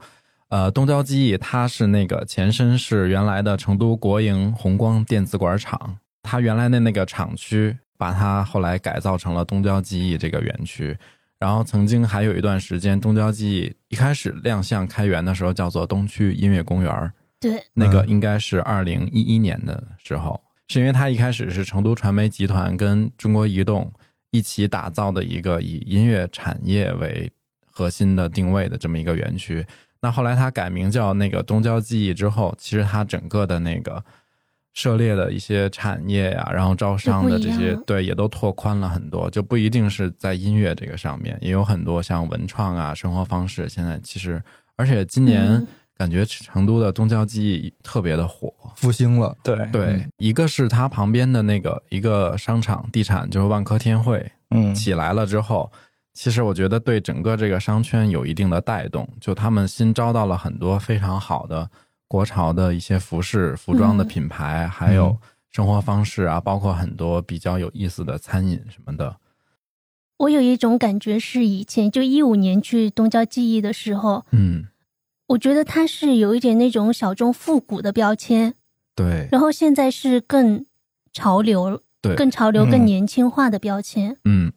[0.50, 10.98] 呃东郊记忆，它是那个前身是原来的成都国营红光电子管厂，它原来的那个厂区，把它后来改造成了东郊记忆这个园区。
[11.39, 23.91] 然后曾经还有一段时间，东郊记忆一开始亮相开园的时候叫做东区音乐公园儿，对，那个应该是二零一一年的时候，是因为它一开始是成都传媒集团跟中国移动
[24.32, 27.32] 一起打造的一个以音乐产业为
[27.70, 29.64] 核心的定位的这么一个园区。
[30.02, 34.04] 那后来它改名叫那个东郊记忆之后，其实它整个的那个
[34.74, 43.68] 涉猎的一些产业呀、然后招商的这些对，也都拓宽了很多，就不一定是在音乐这个上面，也有很多像文创啊、生活方式。
[43.68, 44.41] 现在其实，
[44.76, 45.68] 而且今年嗯。
[45.98, 55.72] 感觉成都的东郊记忆特别的火，复兴了，对对，嗯一个是它旁边的那个一个商场地产，就是万科天汇嗯，起来了之后，
[56.18, 61.70] 其实我觉得对整个这个商圈有一定的带动，就他们新招到了很多非常好的
[62.07, 65.15] 国潮的一些服饰、服装的嗯品牌，还有
[65.51, 69.18] 生活方式啊，包括很多比较有意思的餐饮什么的。
[70.18, 74.65] 我有一种感觉是以前就一五年去东郊记忆的时候，嗯，
[75.28, 78.55] 我觉得它是有一点那种小众复古的标签，
[78.95, 79.28] 对。
[79.32, 80.65] 然后现在是更
[81.13, 82.72] 潮流、对，更潮流、嗯。
[82.72, 84.18] 更年轻化的标签。
[84.26, 84.51] 嗯，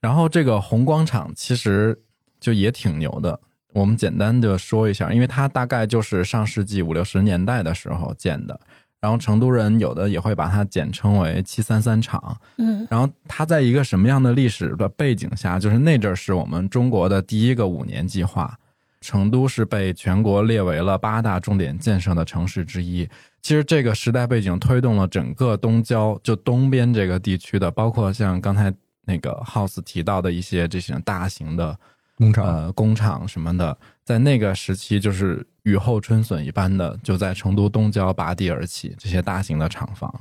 [0.00, 1.98] 然后这个红光厂其实
[2.38, 3.40] 就也挺牛的。
[3.72, 8.58] 我们简单的说一下，因为它大概就是上世纪五六十年代的时候建的，
[9.00, 12.38] 然后成都人有的也会把它简称为“七三三厂”。
[12.56, 15.58] 嗯然后它在一个什么样的历史的背景下？
[15.58, 18.56] 就是那阵儿是我们中国的第一个五年计划，
[19.02, 23.06] 成都是被全国列为了八大重点建设的城市之一。
[23.42, 28.72] 其实这个时代背景推动了整个东郊，就东边这个地区的，包括像刚才
[29.06, 31.78] 那个 House 提到的一些这些大型的
[32.16, 40.12] 工厂，呃工厂什么的，在那个时期就是雨后春笋一般的，就在成都东郊拔地而起，这些大型的厂房。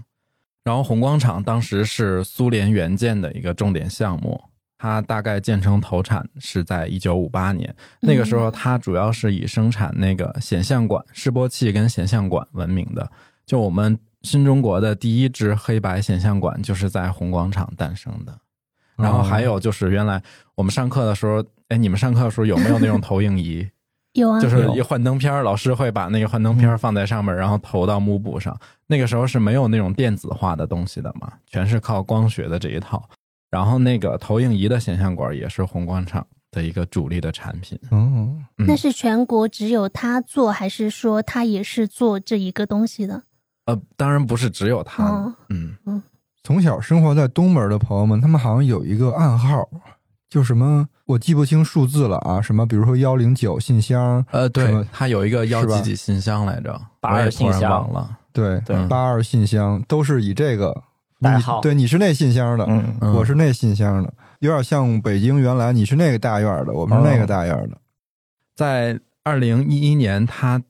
[0.63, 4.41] 然后红光厂当时是苏联援建的一个重点项目，
[4.77, 7.75] 它大概建成投产是在一九五八年。
[8.01, 13.09] 那个时候，它主要是以生产那个显像管、示波器跟显像管闻名的。
[13.45, 18.35] 就我们新中国的第一支黑白显像管就是在红光厂诞生的。
[18.97, 20.21] 然后还有就是原来
[20.55, 23.67] 我们上课的时候，哎，你们上课的时候有没有那种投影仪？
[24.13, 28.57] 有啊，就是一幻灯片儿，老师会把那个幻灯片儿放在上面，然后投到幕布上。
[28.87, 33.03] 那个时候是没有那种电子化的东西的嘛，全是靠光学的这一套。
[33.51, 37.77] 然后那个投影仪的显像管也是红光厂的一个主力的产品。
[37.91, 43.23] 哦，嗯那是全国只有他做，还是说他也是做这一个东西的？
[43.65, 46.01] 呃，当然不是只有他，嗯嗯，
[46.45, 49.67] 从小生活在东门的朋友们，他们好像有一个暗号，
[50.29, 57.91] 就什么我记不清数字了啊，什么比如说幺零九信箱，呃，对么，它有一个幺几几信箱来着，八二信箱。
[57.91, 58.15] 了。
[58.31, 58.87] 对对。
[58.87, 60.83] 八二信箱都是以这个
[61.17, 61.61] 你代号。
[61.61, 63.15] 对，你是那信箱的，嗯，嗯。
[63.15, 67.77] 我是那信箱的，有点像北京原来你是那个大院的，我们是那个大院的。
[68.53, 70.61] 在二零一一年，他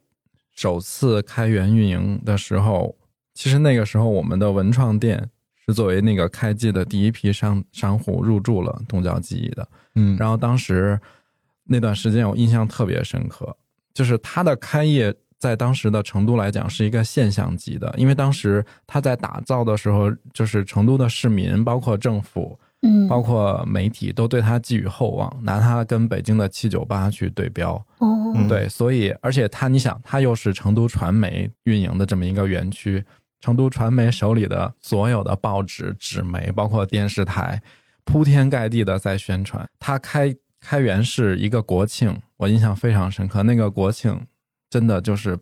[0.56, 2.96] 首次开源运营的时候，
[3.34, 5.30] 其实那个时候我们的文创店
[5.66, 9.68] 是作为那个开季的第一批商商户入驻了东郊记忆的。
[9.96, 11.00] 嗯，然后当时
[11.64, 13.56] 那段时间我印象特别深刻，
[13.94, 27.74] 就是它的开业在当时的成都来讲是一个现象级的，因为当时它在打造的时候，就是成都的市民，包括政府，嗯，包括媒体都对它寄予厚望，拿它跟北京的七九八去对标。
[28.00, 33.04] 哦，嗯对，所以而且它，你想，它又是成都传媒运营的这么一个园区，
[33.46, 37.62] 成都传媒手里的所有的报纸、纸媒，包括电视台，
[38.04, 39.70] 铺天盖地的在宣传。
[39.78, 43.44] 它开开元是一个国庆，我印象非常深刻。
[43.44, 44.20] 那个国庆
[44.68, 45.38] 真的就是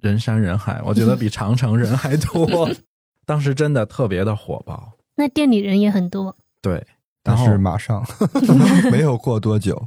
[0.00, 2.70] 人山人海，我觉得比长城人还多。
[3.26, 6.36] 当时真的特别的火爆，那店里人也很多。
[6.62, 6.86] 对，
[7.24, 8.06] 但是马上
[8.92, 9.84] 没有过多久，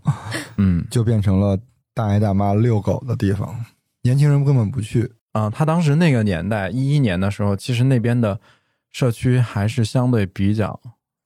[0.58, 1.58] 嗯就变成了
[1.94, 3.66] 大爷大妈遛狗的地方，
[4.02, 5.10] 年轻人根本不去。
[5.34, 8.40] 啊、他当时那个年代，一一年的时候，其实那边的
[8.92, 10.80] 社区还是相对比较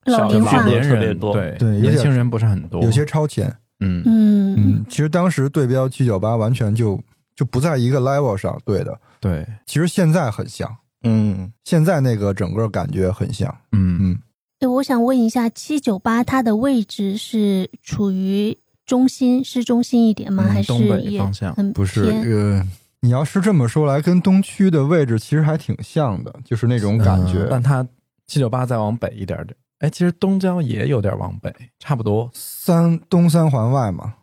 [0.06, 3.47] 老龄化老年人多对对年轻人不是很多，有些超前。
[3.82, 6.97] 嗯嗯嗯，其实当时对标七九八完全就
[7.36, 8.97] 就不在一个 level 上，对的。
[9.20, 13.53] 对，其实现在很像，嗯，现在那个整个感觉很像。
[13.74, 14.20] 嗯嗯，
[14.60, 20.45] 对，我想问一下，七九八它的位置是处于中心是中心一点吗？
[20.47, 22.66] 嗯还是东北方向不是，呃，
[23.06, 27.43] 你要是这么说来，跟东区的位置其实还挺像的，就是那种感觉。
[27.43, 27.88] 嗯但它
[28.26, 32.28] 七九八再往北一点点，哎，其实东郊也有点往北，差不多。
[32.34, 34.16] 三东三环外嘛，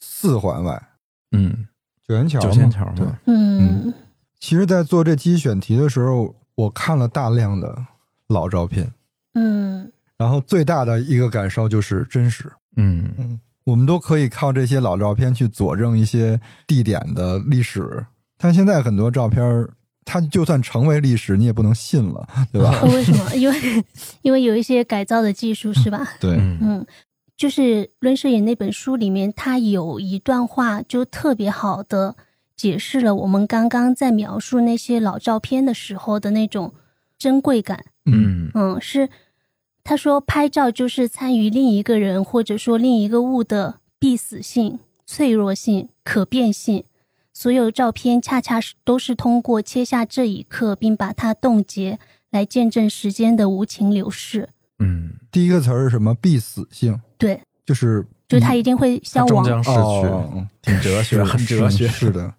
[0.00, 0.82] 四环外，
[1.32, 1.66] 嗯，
[2.06, 3.06] 九元桥，九仙桥对。
[3.24, 3.90] 嗯。
[4.38, 7.74] 其实，在做这期选题的时候，我看了大量的
[8.28, 8.92] 老照片，
[9.32, 9.90] 嗯。
[10.18, 12.52] 然后最大的一个感受就是真实。
[12.76, 13.10] 嗯。
[13.16, 18.04] 嗯，我们都可以靠这些老照片去佐证一些地点的历史，
[18.38, 19.70] 但现在很多照片儿，
[20.04, 22.82] 它就算成为历史，你也不能信了， 对吧？
[22.84, 23.34] 为什么？
[23.34, 23.84] 因为
[24.22, 26.06] 因为有一些改造的技术是吧？
[26.20, 26.86] 对，嗯嗯，
[27.36, 27.62] 就是
[28.00, 32.14] 《论摄影》那本书里面，它有一段话就特别好的
[32.56, 36.72] 解释了我们刚刚在描述那些老照片的时候的那种
[37.18, 37.84] 珍贵感。
[38.04, 39.08] 嗯嗯，是
[39.82, 46.84] 他说拍照就是参与另一个人或者说另一个物的必死性、脆弱性、可变性。
[47.36, 51.98] 所有照片恰恰是都是通过切下这一刻并把它冻结，
[52.30, 54.48] 来见证时间的无情流逝。
[54.78, 56.14] 嗯，第一个词儿是什么？
[56.14, 59.44] 必死性，对，就是就是它一定会消亡。
[59.44, 61.86] 它终将逝去，哦挺哲学， 很哲学。
[61.86, 62.32] 是的，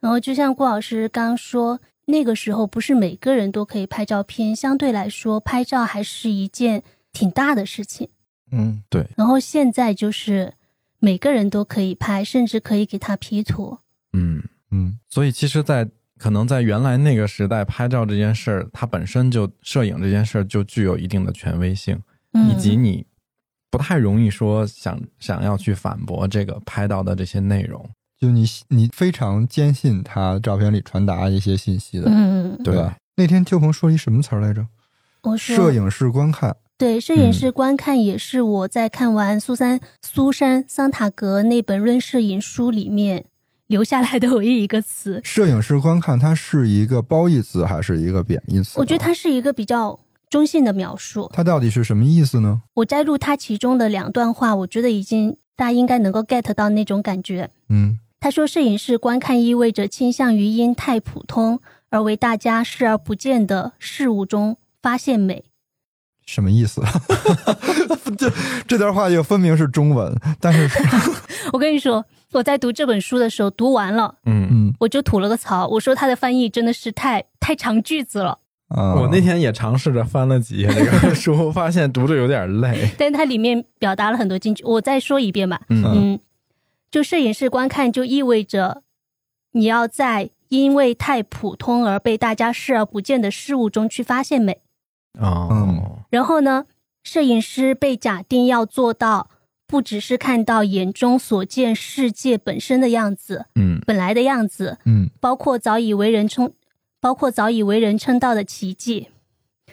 [0.00, 8.10] 然后就像郭老师刚刚说，那个时候不是每个人都可以拍照片，相对来说，拍照还是一件挺大的事情。
[8.50, 10.52] 嗯，对然后现在就是
[10.98, 13.78] 每个人都可以拍，甚至可以给他 P 图。
[14.12, 15.88] 嗯，嗯，所以其实，在
[16.18, 22.00] 可能在原来那个时代，拍照这件事儿，它本身就摄影这件事儿就具有一定的权威性，
[22.32, 23.06] 嗯，以及你
[23.70, 27.88] 不太容易说想想要去反驳这个拍到的这些内容。
[28.20, 32.96] 就你你非常坚信他照片里传达一些信息的，嗯，对吧？
[33.16, 34.64] 那天秋鹏说一什么词儿来着？
[35.22, 36.56] 我说摄影式观看。
[36.78, 43.26] 对摄影师观看也是我在看完苏珊苏珊桑塔格那本论摄影书里面
[43.72, 45.18] 留下来的唯一一个词。
[45.24, 48.78] 摄影师观看，它是一个褒义词还是一个贬义词？
[48.78, 49.98] 我觉得它是一个比较
[50.28, 51.30] 中性的描述。
[51.32, 52.60] 它到底是什么意思呢？
[52.74, 57.50] 我摘录它其中的两段话，我觉得已经大家应该能够 get 到那种感觉。
[57.70, 61.60] 嗯他说，摄影师观看意味着倾向于因太普通
[61.90, 65.44] 而为大家视而不见的事物中发现美。
[66.24, 66.80] 什么意思？
[68.16, 68.30] 这
[68.68, 70.70] 这段话就分明是中文，但是
[71.52, 82.90] 我跟你说，我在读这本书的时候，读完了嗯，嗯我就吐了个槽，我说他的翻译真的是太太长句子了，啊，我那天也尝试着翻了几页这个书，发现读着有点累。
[82.98, 84.64] 但是它里面表达了很多金句。
[84.64, 86.20] 我再说一遍吧，嗯嗯，
[86.90, 88.82] 就摄影师观看就意味着
[89.52, 94.60] 你要在因为太普通而被大家视而不见的事物中去发现美。
[95.18, 96.64] 哦，然后呢，
[97.02, 99.28] 摄影师被假定要做到，
[99.72, 103.80] 不只是看到眼中所见世界本身的样子，嗯。
[103.86, 105.08] 本来的样子，嗯。
[105.18, 106.52] 包括早已为人称，
[107.00, 109.08] 包括早已为人称道的奇迹，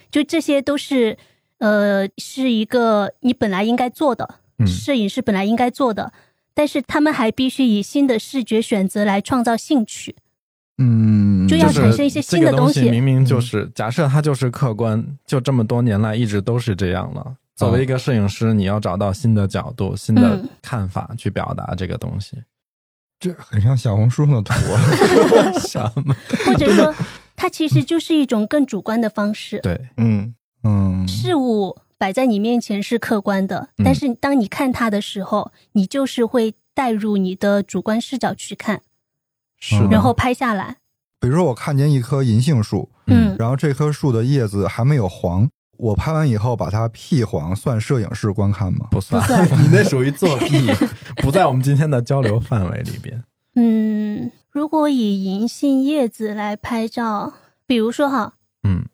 [0.10, 1.18] 就这些都是，
[1.58, 4.66] 呃，是一个你本来应该做的，嗯。
[4.66, 6.14] 摄影师本来应该做的，
[6.54, 10.16] 但是他们还必须以新的视觉选择来创造兴趣，
[10.78, 17.36] 嗯，就要产生一些新的这个东东西明明就是假设它就是客观，就这么多年来一直都是这样了。
[17.60, 22.38] 作为一个摄影师，你要找到新的角度、新的嗯看法去表达这个东西。
[23.20, 25.51] 这很像小红书上的图啊。
[25.60, 26.16] 什么？
[26.45, 26.95] 或者说，
[27.36, 29.60] 它其实就是一种更主观的方式。
[29.60, 30.34] 对，嗯，
[30.64, 38.82] 嗯，事物摆在你面前是客观的，嗯但是当你看它的时候，你就是会带入你的主观视角去看，
[39.60, 39.76] 是。
[39.91, 40.78] 然后拍下来。
[41.20, 45.49] 比如说我看见一棵银杏树，嗯然后这棵树的叶子还没有黄，
[45.80, 48.88] 我拍完以后把它 P 黄，算摄影师观看吗？
[48.92, 49.48] 不算，不算。
[49.64, 50.70] 你那属于作弊，
[51.24, 53.24] 不在我们今天的交流范围里边。
[53.56, 57.34] 嗯，如果以银杏叶子来拍照，
[57.66, 58.86] 比如说哈，嗯。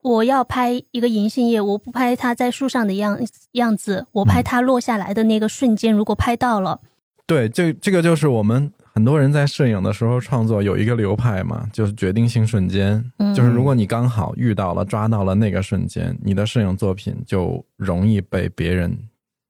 [0.00, 3.18] 我要拍一个银杏叶，我不拍它在树上的样
[3.52, 6.80] 样子，我拍它落下来的那个瞬间，如果拍到了，
[7.26, 13.12] 对，这这个就是我们很多人在摄影的时候创作有一个流派嘛，就是决定性瞬间。
[13.18, 18.98] 嗯就是如果你刚好遇到了、抓到了那个瞬间，你的摄影作品就容易被别人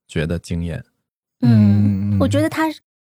[0.06, 0.84] 觉得惊艳。
[1.40, 2.64] 嗯，嗯我觉得他，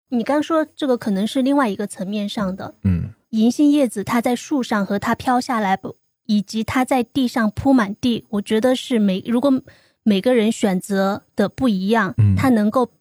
[0.10, 9.62] 你刚说这个可能是另外一个层面上的，嗯银杏叶子它在树上和它飘下来，不以及它在地上铺满地，我觉得是每如果
[10.04, 12.92] 每个人选择的不一样，嗯它能够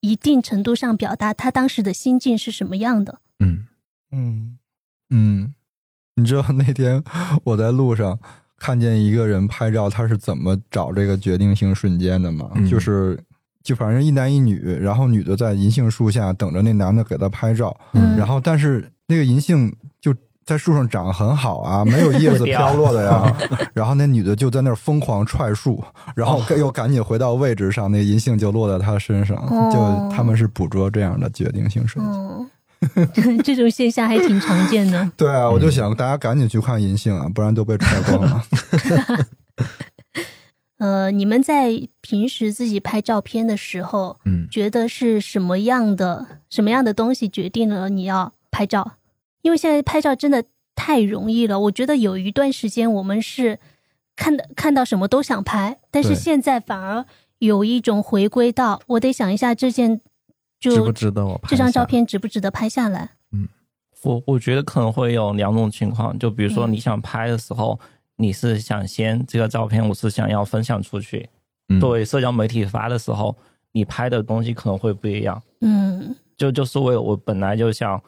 [0.00, 3.20] 一定程度上表达他当时的心境是什么样的。
[3.38, 3.66] 嗯
[4.12, 4.58] 嗯
[5.10, 5.54] 嗯，
[6.16, 7.02] 你知道那天
[7.44, 8.18] 我在路上
[8.56, 12.50] 看见一个人拍照，他是怎么找这个决定性瞬间的吗？
[12.54, 13.18] 嗯就是
[13.62, 19.76] 就反正一男一女，然后女的在银杏树下等着那男的给她拍照，嗯然后但是那个银杏就
[20.44, 23.36] 在树上长得很好啊， 没有叶子飘落的呀。
[23.72, 25.82] 然后那女的就在那儿疯狂踹树，
[26.14, 29.36] 然后又赶紧回到位置上，那银杏就落在她身上。
[29.36, 32.14] 哦就他们是捕捉这样的决定性瞬间。
[32.14, 32.46] 哦，
[33.44, 35.08] 这种现象还挺常见的。
[35.16, 38.44] 对啊，我就想大家赶紧去看银杏啊，不然都被踹光了。
[40.78, 41.70] 呃，你们在
[42.00, 48.92] 平时自己拍照片的时候，嗯觉得是什么样的什么样的东西决定了你要拍照？
[49.42, 51.58] 因为现在拍照真的太容易了。
[51.60, 53.58] 我觉得有一段时间我们是
[54.16, 57.04] 看的看到什么都想拍，但是现在反而
[57.38, 60.00] 有一种回归到我得想一下这件
[60.58, 63.10] 就值不值得我拍这张照片值不值得拍下来？
[63.32, 63.48] 嗯
[64.02, 67.78] 我我觉得可能会有两种情况，就比如说嗯你想拍的时候，
[68.16, 71.28] 你是想先这个照片我是想要分享出去，
[71.68, 73.36] 嗯作为社交媒体发的时候，
[73.72, 75.42] 你拍的东西可能会不一样。
[75.60, 78.02] 嗯就就是为我本来就想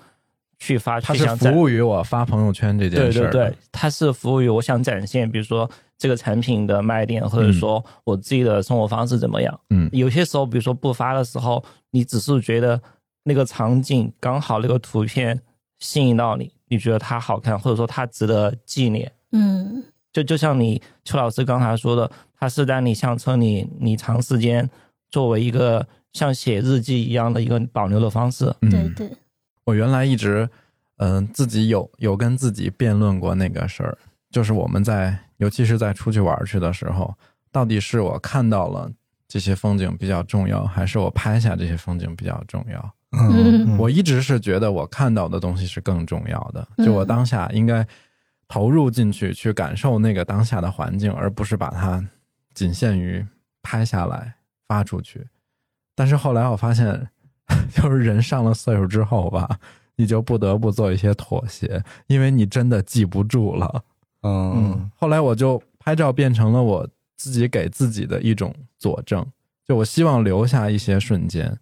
[0.62, 3.50] 去发，它是去想服务于我发朋友圈这件对对事儿的。
[3.50, 9.60] 对，它是服务于我想展现，比如说这个产品的卖点，或者嗯说我自己的生活方式怎么样。
[9.70, 12.80] 嗯有些时候，比如说不发的时候，你只是觉得
[13.24, 15.40] 那个场景刚好那个图片
[15.80, 19.10] 吸引到你，你觉得它好看，或者说它值得纪念。
[19.32, 19.82] 嗯
[20.12, 22.08] 就就像你邱老师刚才说的，
[22.38, 24.70] 它是在你相册里，你长时间
[25.10, 28.54] 作为一个像写日记一样的一个保留的方式。
[28.60, 29.16] 嗯对对，
[29.64, 30.48] 我原来一直，
[30.96, 33.96] 嗯、自己有有跟自己辩论过那个事儿，
[34.30, 37.14] 就是我们在，尤其是在出去玩去的时候，
[37.50, 38.90] 到底是我看到了
[39.28, 42.94] 这些风景比较重要，还是我拍下这些风景比较重要？
[43.14, 47.86] 嗯我一直是觉得我看到的东西是更重要的，嗯就我当下应该
[48.48, 52.02] 投入进去，去感受那个当下的环境，而不是把它
[52.54, 53.24] 仅限于
[53.62, 54.34] 拍下来
[54.66, 55.26] 发出去。
[55.94, 57.06] 但是后来我发现，
[57.74, 59.58] 就是人上了岁数之后吧，
[59.96, 63.82] 你就不得不做一些妥协，因为你真的记不住了。
[64.22, 69.26] 嗯后来我就拍照变成了我自己给自己的一种佐证，
[69.66, 71.56] 就我希望留下一些瞬间，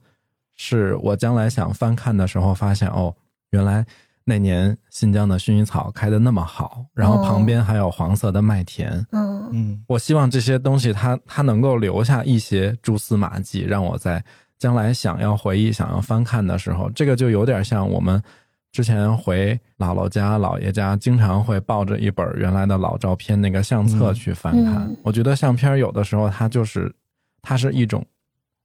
[0.57, 3.14] 是我将来想翻看的时候发现，哦，
[3.51, 3.85] 原来
[4.24, 8.93] 那年新疆的薰衣草开的那么好，然后旁边还有黄色的麦田。
[9.12, 14.22] 嗯嗯我希望这些东西它它能够留下一些蛛丝马迹，让我在
[14.61, 18.23] 将来想要回忆、想要翻看的时候，这个就有点像我们
[18.71, 24.77] 之前回姥姥家、姥爷家，经常会抱着一本原来的老照片那个相册去翻看。
[24.83, 24.97] 嗯。
[25.03, 26.95] 我觉得相片有的时候它就是
[27.41, 28.05] 它是一种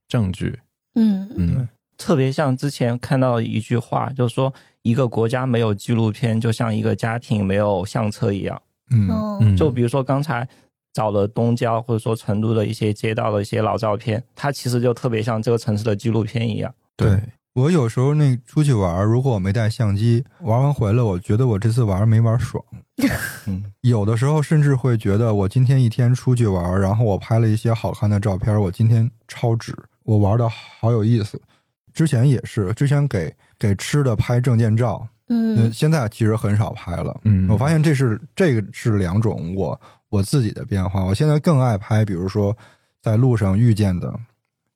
[0.06, 0.56] 证据，
[0.94, 1.28] 嗯。
[1.34, 1.68] 嗯。
[1.98, 8.60] 特别像之前看到一句话，就是说一个国家没有纪录片，就像一个家庭没有相册一样。
[8.90, 10.46] 嗯，就比如说刚才
[10.96, 16.74] 找了东郊或者说成都的一些街道的一些老照片，它其实就特别像这个城市的纪录片一样。
[16.96, 17.20] 对
[17.52, 22.64] 我有时候那出去玩，如果我没带相机，玩完回来，我觉得我这次玩没玩爽。
[23.46, 31.38] 嗯， 有的时候甚至会觉得，我今天一天出去玩，然后我拍了一些好看的照片，我今天超值，我玩的好有意思。
[31.92, 37.20] 之前也是，之前给给吃的拍证件照，嗯现在其实很少拍了。
[37.24, 39.78] 嗯我发现这是这个是两种我
[40.16, 41.04] 我自己的变化。
[41.04, 42.56] 我现在更爱拍，比如说
[43.02, 44.18] 在路上遇见的，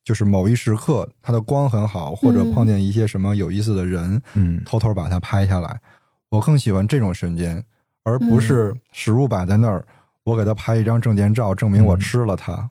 [0.05, 5.80] 就是某一时刻它的光很好，或者嗯碰见一些什么有意思的人，嗯偷偷把它拍下来。
[6.28, 7.64] 我更喜欢这种瞬间，
[8.03, 9.84] 而不是食物摆在那儿，
[10.24, 12.70] 我给它拍一张证件照，证明我吃了它。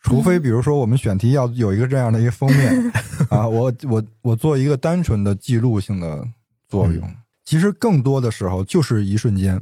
[0.00, 2.92] 除非比如说我们选题要有一个这样的一个封面
[3.28, 6.26] 啊，我我我做一个单纯的记录性的
[6.68, 7.14] 作用。
[7.44, 9.60] 其实更多的时候就是一瞬间。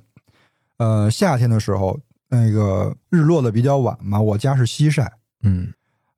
[0.76, 1.98] 呃，夏天的时候，
[2.28, 5.12] 那个日落的比较晚嘛，我家是西晒，
[5.42, 5.72] 嗯。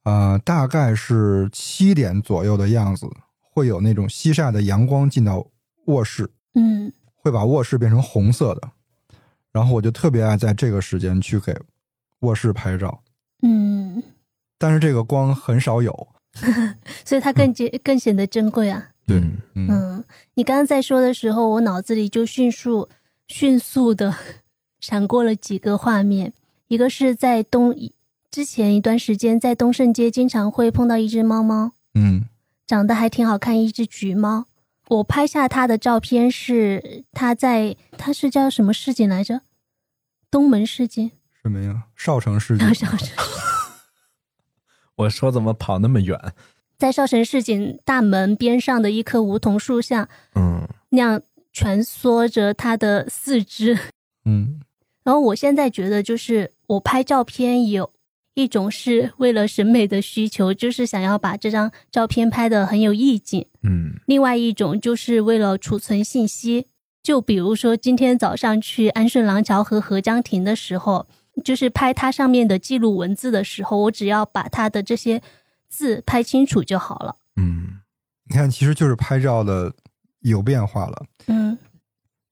[0.05, 3.07] 呃，大概是七点左右的样子，
[3.41, 5.47] 会有那种西晒的阳光进到
[5.87, 6.93] 卧室，嗯。
[7.17, 8.71] 会把卧室变成红色的。
[9.53, 11.53] 然后我就特别爱在这个时间去给
[12.21, 13.03] 卧室拍照，
[13.43, 14.01] 嗯，
[14.57, 16.09] 但是这个光很少有。
[17.05, 18.91] 所以它更显更显得珍贵啊。
[19.07, 19.21] 对，
[19.55, 20.05] 嗯，
[20.35, 22.89] 你刚刚在说的时候，我脑子里就迅速
[23.27, 24.15] 迅速的
[24.81, 26.33] 闪过了几个画面，
[26.69, 27.75] 一个是在东
[28.31, 32.25] 之前一段时间在东胜街经常会碰到一只猫猫，嗯
[32.67, 34.47] 长得还挺好看，一只橘猫。
[34.89, 39.43] 我拍下它的照片是它在它是叫什么市井来着？
[40.31, 41.11] 东门市井，
[41.43, 41.85] 什么呀？
[41.97, 42.75] 少城市井。
[42.75, 43.09] 少城
[44.97, 46.19] 我说怎么跑那么远？
[46.79, 51.23] 在少城市井大门边上的一棵梧桐树下，嗯那样
[51.53, 53.79] 蜷缩着它的四肢。
[54.25, 54.61] 嗯
[55.05, 57.91] 然后我现在觉得，就是我拍照片有
[58.35, 66.67] 一种是为了审美的需求，就是想要把这张照片拍得很有意境；嗯另外一种就是为了储存信息。
[67.03, 71.07] 就比如说今天早上去安顺廊桥和合江亭的时候，
[71.43, 75.23] 就是拍它上面的记录文字的时候，我只要把它的这些
[75.69, 77.17] 字拍清楚就好了。
[77.37, 77.81] 嗯
[78.29, 79.73] 你看，其实就是拍照的
[80.21, 81.03] 有变化了。
[81.27, 81.57] 嗯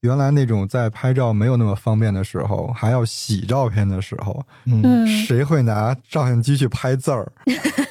[0.03, 7.31] 原来那种在拍照没有那么方便的时候，还要洗照片的时候，嗯，谁会拿照相机去拍字儿？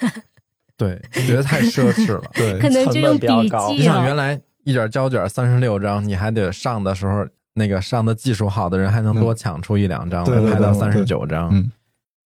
[0.78, 2.24] 对，觉得太奢侈了。
[2.34, 3.28] 对可能就用笔
[3.72, 3.84] 你。
[3.84, 11.50] 想原来一卷胶卷三十六张，你还得上的时候，那个上的技术好的人还能多抢出一两张来，拍到三十九张。
[11.52, 11.72] 嗯，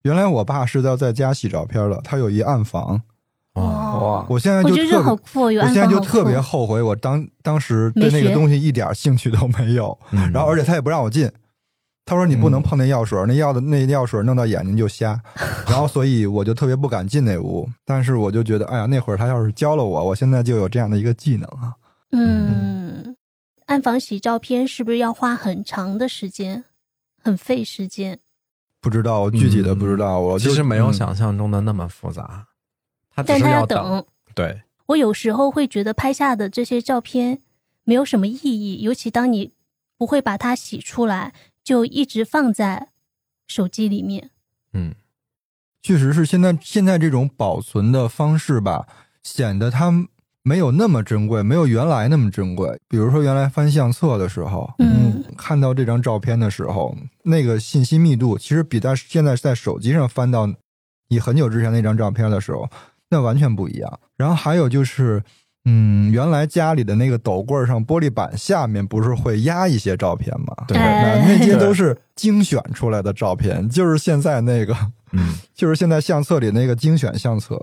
[0.02, 3.00] 原来我爸是要在家洗照片的，他有一暗房。
[3.54, 9.98] 哦，我现在我觉得就特别，好酷哦，有我暗房好现在就特别后悔，我当当时对那个东西一点兴趣都没有。
[10.10, 10.30] 嗯。
[10.32, 11.30] 然后而且他也不让我进，
[12.06, 15.20] 他说你不能碰那药水，那药的那药水弄到眼睛就瞎。
[15.68, 17.68] 然后所以我就特别不敢进那屋。
[17.84, 21.74] 但是我就觉得，哎呀，那会儿他要是教了我，我现在就有这样的一个技能啊。
[22.12, 23.16] 嗯，
[23.66, 26.64] 暗房洗照片是不是要花很长的时间，
[27.22, 28.18] 很费时间？
[28.80, 30.92] 不知道具体的不知道，我就其实没有嗯。
[30.92, 32.44] 想象中的那么复杂，
[33.16, 34.04] 但他要等。
[34.34, 37.40] 对，我有时候会觉得拍下的这些照片
[37.84, 39.52] 没有什么意义，尤其当你
[39.98, 41.32] 不会把它洗出来，
[41.62, 42.88] 就一直放在
[43.46, 44.30] 手机里面。
[44.72, 44.94] 嗯
[45.82, 48.86] 确实是现在现在这种保存的方式吧，
[49.24, 49.92] 显得它
[50.44, 52.80] 没有那么珍贵，没有原来那么珍贵。
[52.88, 60.48] 比如说原来翻相册的时候，嗯，看到这张照片的时候，那个信息密度其实比在现在在手机上翻到
[61.08, 62.70] 你很久之前那张照片的时候，
[63.12, 64.00] 那完全不一样。
[64.16, 65.22] 然后还有就是，
[65.66, 70.64] 嗯，原来家里的那个斗柜上玻璃板下面不是会压一些照片吗？
[70.66, 74.74] 对哎那那些都是精选出来的照片，就是现在那个，
[75.12, 77.62] 嗯就是现在相册里那个精选相册。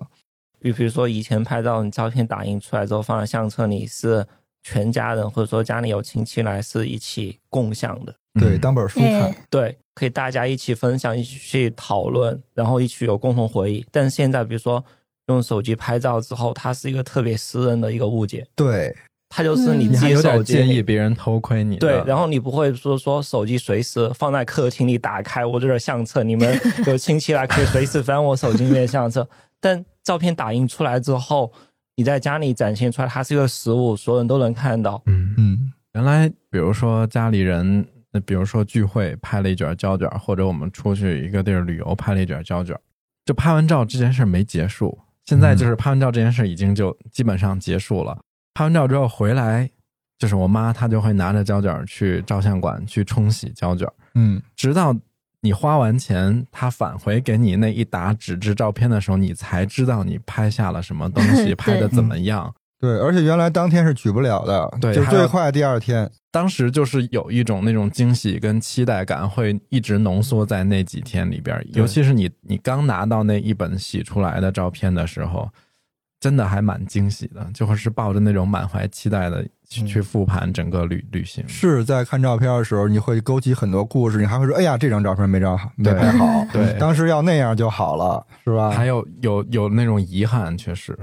[0.60, 4.28] 比比如说以前拍照，你照片打印出来之后放在相册里，是
[4.62, 9.36] 全家人或者说家里有亲戚来是一起共享的，对，嗯当本书看哎。
[9.50, 13.86] 对，可以大家一起分享，一起去讨论，然后一起有共同回忆。
[13.90, 14.84] 但是现在比如说
[15.30, 18.95] 用手机拍照之后，它是一个特别私人的一个物件，对，
[19.30, 29.27] 它就是你嗯你还有自己手机点介意里别人偷窥你，对，然后你不会说说手机随时放在客厅里打开我这个相册，你们 有亲戚来可以随时翻我手机里面的相册。
[29.61, 31.51] 但照片打印出来之后，
[31.97, 35.01] 你在家里展现出来，它是一个实物，所有人都能看到。
[35.06, 42.73] 嗯嗯原来比如说家里人，那比如说聚会拍了一卷胶卷，或者我们出去一个地儿旅游拍了一卷胶卷，
[43.26, 44.97] 就拍完照这件事没结束。
[45.30, 48.18] 现在就是拍完照这件事已经就基本上结束了。
[48.56, 49.69] 拍完照之后回来，
[50.18, 54.91] 就是我妈她就会拿着胶卷去照相馆去冲洗胶卷，嗯，直到
[55.41, 62.51] 你花完钱，她返回给你那一沓纸质照片的时候，你才知道你拍下了什么东西， 拍的怎么样。
[62.80, 66.10] 对，而且原来当天是取不了的，就对就最快第二天。
[66.31, 75.49] 当时就是有一种那种惊喜跟期待感，会一直浓缩在那几天里边尤其是你你刚拿到那一本洗出来的照片的时候，
[76.19, 81.43] 真的还蛮惊喜的，就会是抱着那种满怀期待的去、嗯去复盘整个旅旅行。
[81.47, 90.97] 是在看照片的时候，你会勾起很多故事，你还会说：“哎呀，这张照片没照好，没拍好，对当时要那样就好了，是吧？”还有有有那种遗憾，确实，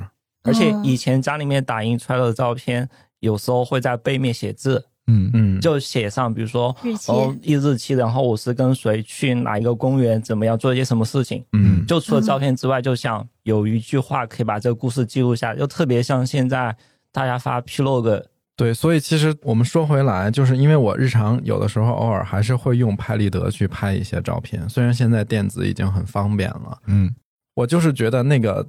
[0.47, 0.85] 而且嗯。
[0.85, 2.89] 以前家里面打印出来的照片，
[3.21, 5.31] 有时候会在背面写字，嗯。
[5.35, 7.13] 嗯，就写上，比如说日期。
[7.13, 11.45] 哦一日期，然后我是跟谁去哪一个公园，怎么样做一些什么事情。
[11.53, 11.85] 嗯。
[11.87, 16.77] 就除了照片之外，就想有一句话可以把这个故事记录下来，就特别像现在
[17.13, 18.23] 大家发 Plog，
[18.57, 27.15] 对，所以其实我们说回来，就是因为我日常有的时候偶尔还是会用拍立得去拍一些照片，虽然现在电子已经很方便了，嗯。
[27.55, 28.67] 我就是觉得那个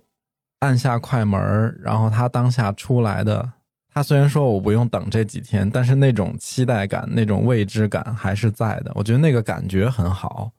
[0.59, 3.51] 按下快门儿，然后他当下出来的，
[3.93, 8.91] 他虽然说我不用等这几天，但是那种期待感、那种未知感还是在的。
[8.95, 10.51] 我觉得那个感觉很好。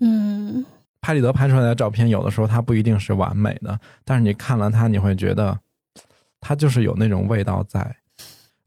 [0.00, 0.64] 嗯
[1.02, 5.58] 拍立得拍出来的照片，有的时候它不一定是完美的，但是你看了它，你会觉得
[6.40, 7.96] 它就是有那种味道在。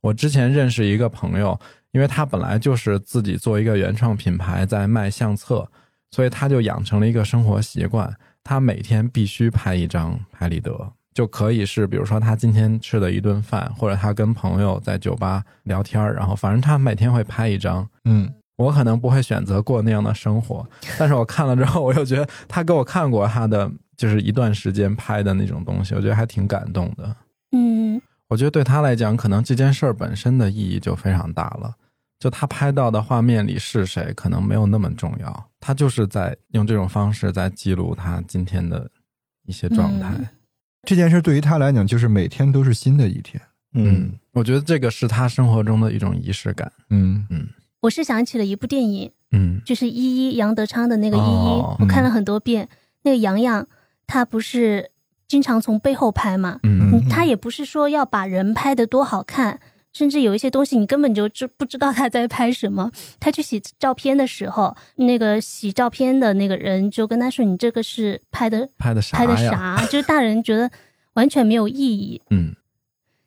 [0.02, 1.58] 我之前认识一个朋友，
[1.92, 5.66] 因为他本来就是自己做一个原创品牌，在卖相册，
[6.12, 8.14] 所以他就养成了一个生活习惯，
[8.44, 17.88] 他每天必须拍一张拍立得，就可以是比如说他今天吃的一顿饭，或者他跟朋友在酒吧聊天儿，然后反正他每天会拍一张。
[18.06, 20.64] 嗯我可能不会选择过那样的生活，
[21.00, 27.16] 但是我看了之后，我又觉得他给我看过他的就是一段时间拍的那种东西，我觉得还挺感动的。
[27.52, 31.74] 嗯我觉得对他来讲，可能这件事儿本身的意义就非常大了。
[32.24, 38.90] 就他拍到的画面里是谁，可能没有那么重要，他就是在用这种方式在记录他今天的
[39.46, 40.14] 一些状态。
[40.18, 40.26] 嗯。
[40.84, 43.42] 这件事对于他来讲，就是每天都是新的一天。
[43.74, 46.72] 嗯，我觉得这个是他生活中的一种仪式感。
[46.92, 47.28] 嗯。
[47.30, 47.46] 嗯。
[47.82, 49.62] 我是想起了一部电影，嗯。
[49.66, 51.24] 就是依依杨德昌的那个依依，
[51.60, 51.76] 哦。
[51.82, 52.70] 我看了很多遍。
[53.02, 53.68] 那个杨洋，
[54.08, 54.92] 他不是
[55.28, 56.90] 经常从背后拍嘛，嗯。
[56.94, 59.60] 嗯，他也不是说要把人拍的多好看，
[59.94, 62.92] 甚至有一些东西你根本就知不知道他在拍什么。
[63.20, 69.78] 他去洗照片的时候，那个洗照片的那个人就跟他说：“你这个是拍的拍的啥拍的呀？
[69.78, 70.70] 啥？”就是大人觉得
[71.14, 72.56] 完全没有意义，嗯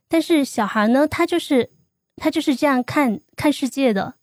[0.09, 1.71] 但是小孩呢，他就是
[2.17, 4.15] 他就是这样看看世界的。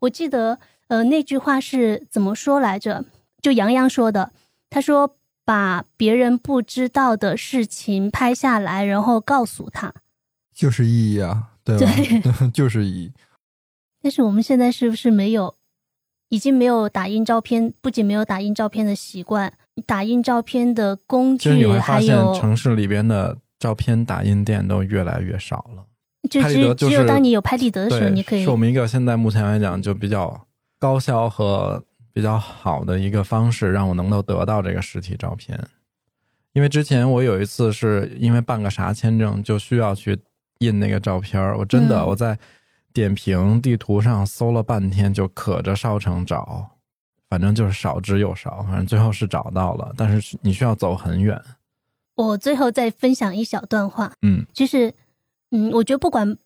[0.00, 0.58] 我记得，
[0.88, 3.04] 呃，那句话是怎么说来着？
[3.40, 4.32] 就杨洋说的，
[4.68, 9.94] 他说把别人不知道的事情拍下来，然后告诉他。
[10.54, 11.92] 就是意义啊，对吧？
[12.52, 13.12] 就是以。
[14.00, 15.54] 但是我们现在是不是没有，
[16.28, 17.72] 已经没有打印照片？
[17.80, 19.52] 不仅没有打印照片的习惯，
[19.86, 25.84] 打印照片的工其实你具会发现，城市里边的照片打印店都越来越少了。
[26.30, 30.46] 就只拍立得就是只有当你有拍立得的时候，你可以是我们一个现在目前来讲就比较
[30.78, 35.58] 高效和比较好的一个方式，让我能够得到这个实体照片。
[36.52, 40.18] 因为之前我有一次是因为办个啥签证，就需要去
[40.62, 42.38] 印那个照片儿，我真的嗯我在
[42.92, 46.70] 点评地图上搜了半天，就可着少城找，
[47.28, 51.40] 反正就是少之又少，反正最后是找到了，但是你需要走很远。
[52.14, 54.92] 我最后再分享一小段话，嗯就是，
[55.50, 56.36] 嗯，我觉得不管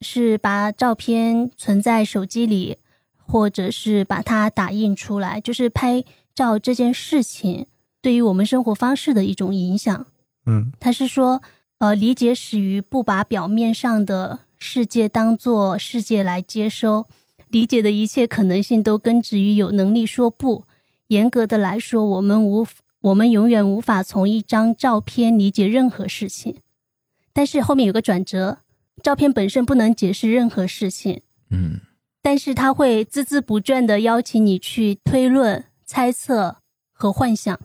[0.00, 2.78] 是把照片存在手机里，
[3.16, 6.04] 或者是把它打印出来，就是拍
[6.34, 7.66] 照这件事情
[8.00, 10.06] 对于我们生活方式的一种影响。
[10.46, 11.42] 嗯他是说，
[11.80, 17.06] 呃，理解始于不把表面上的世界当做世界来接收，
[17.48, 20.66] 理解的一切可能性都根植于有能力说不。
[21.06, 22.66] 严格的来说，我们无
[23.00, 26.58] 我们永远无法从一张照片理解任何事情。
[27.32, 28.58] 但是后面有个转折，
[29.02, 31.80] 照片本身不能解释任何事情，嗯
[32.20, 36.58] 但是它会孜孜不倦的邀请你去推论、猜测
[36.92, 37.58] 和幻想。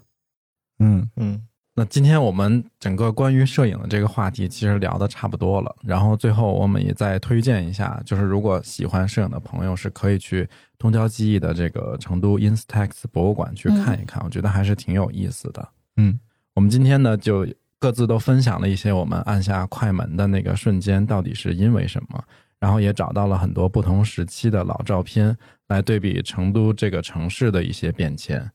[0.79, 1.41] 嗯嗯
[1.77, 5.75] 那今天我们整个关于摄影的这个话题，其实聊的差不多了。
[5.83, 10.47] 然后最后我们也再推荐一下，就是如果喜欢摄影的朋友，是可以去
[10.77, 15.67] 东郊记忆的这个成都 Instax 博物馆去看一看，我觉得还是挺有意思的。
[15.97, 16.17] 嗯，
[16.53, 17.45] 我们今天呢就
[17.77, 22.23] 各自都分享了一些我们按下快门的那个瞬间到底是因为什么，
[22.57, 25.35] 然后也找到了很多不同时期的老照片
[25.67, 28.49] 来对比成都这个城市的一些变迁。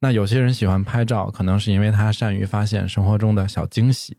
[0.00, 4.14] 那有些人喜欢拍照，可能是因为他善于发现生活中的小惊喜；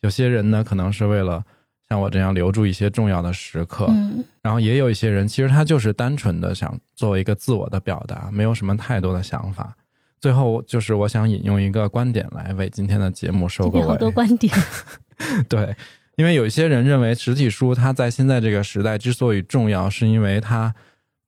[0.00, 1.44] 有些人呢，可能是为了
[1.88, 3.86] 像我这样留住一些重要的时刻。
[3.88, 9.74] 嗯然后也有一些人，其实他就是单纯的想作为一个自我的表达，没有什么太多的想法。
[10.20, 13.82] 最后就是我想引用一个观点来为今天的节目收个尾。
[13.82, 14.54] 有好多观点。
[15.48, 15.74] 对，
[16.16, 20.74] 因为有一些人认为实体书它在现在这个时代之所以重要，是因为它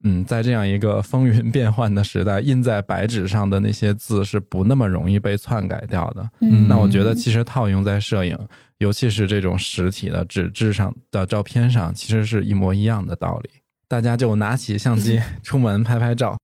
[0.04, 6.28] 嗯，在这样一个风云变幻的时代，印在白纸上的那些字是不那么容易被篡改掉的。
[6.40, 8.38] 嗯那我觉得其实套用在摄影，
[8.78, 13.50] 尤其是这种实体的纸质上的照片上，其实是一模一样的道理。
[13.88, 16.36] 大家就拿起相机 出门拍拍照。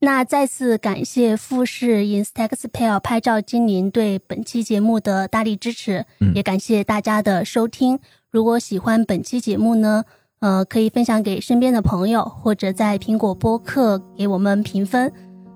[0.00, 7.98] 那再次感谢富士 Instaxpel 拍照精灵对本期节目的大力支持，嗯也感谢大家的收听。
[8.30, 10.04] 如果喜欢本期节目呢，
[10.40, 15.12] 呃，可以分享给身边的朋友，或者在苹果播客给我们评分。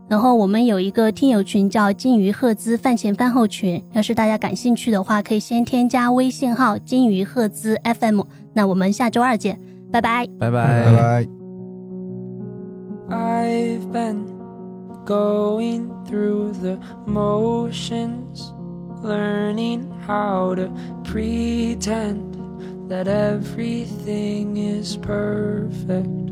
[0.08, 8.20] 然后我们有一个听友群叫金鱼赫兹饭前饭后群，要是大家感兴趣的话，可以先添加微信号金鱼赫兹 FM。
[8.52, 9.58] 那我们下周二见，
[9.90, 10.26] 拜拜。
[10.38, 11.28] 拜拜拜拜。
[13.08, 14.26] I've been
[15.06, 18.52] going through the motions,
[19.02, 20.68] learning how to
[21.04, 22.36] pretend
[22.92, 26.28] that everything is perfect.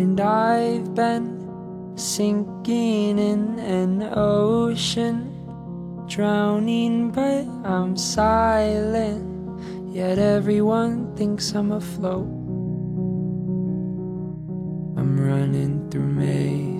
[0.00, 5.28] And I've been sinking in an ocean,
[6.08, 9.28] drowning, but I'm silent.
[9.94, 12.32] Yet everyone thinks I'm afloat.
[14.96, 16.08] I'm running through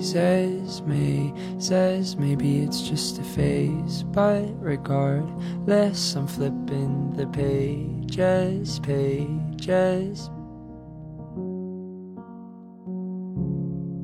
[0.01, 2.17] mazes, mazes.
[2.17, 10.31] Maybe it's just a phase, but regardless, I'm flipping the pages, pages.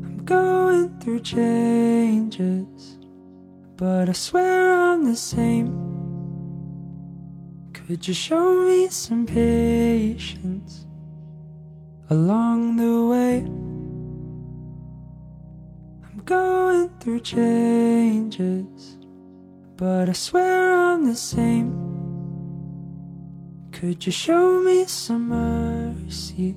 [0.04, 2.98] I'm going through changes,
[3.76, 5.82] but I swear I'm the same.
[7.72, 10.84] Could you show me some patience
[12.10, 13.75] along the way?
[16.26, 18.98] Going through changes,
[19.76, 21.70] but I swear I'm the same.
[23.70, 26.56] Could you show me some mercy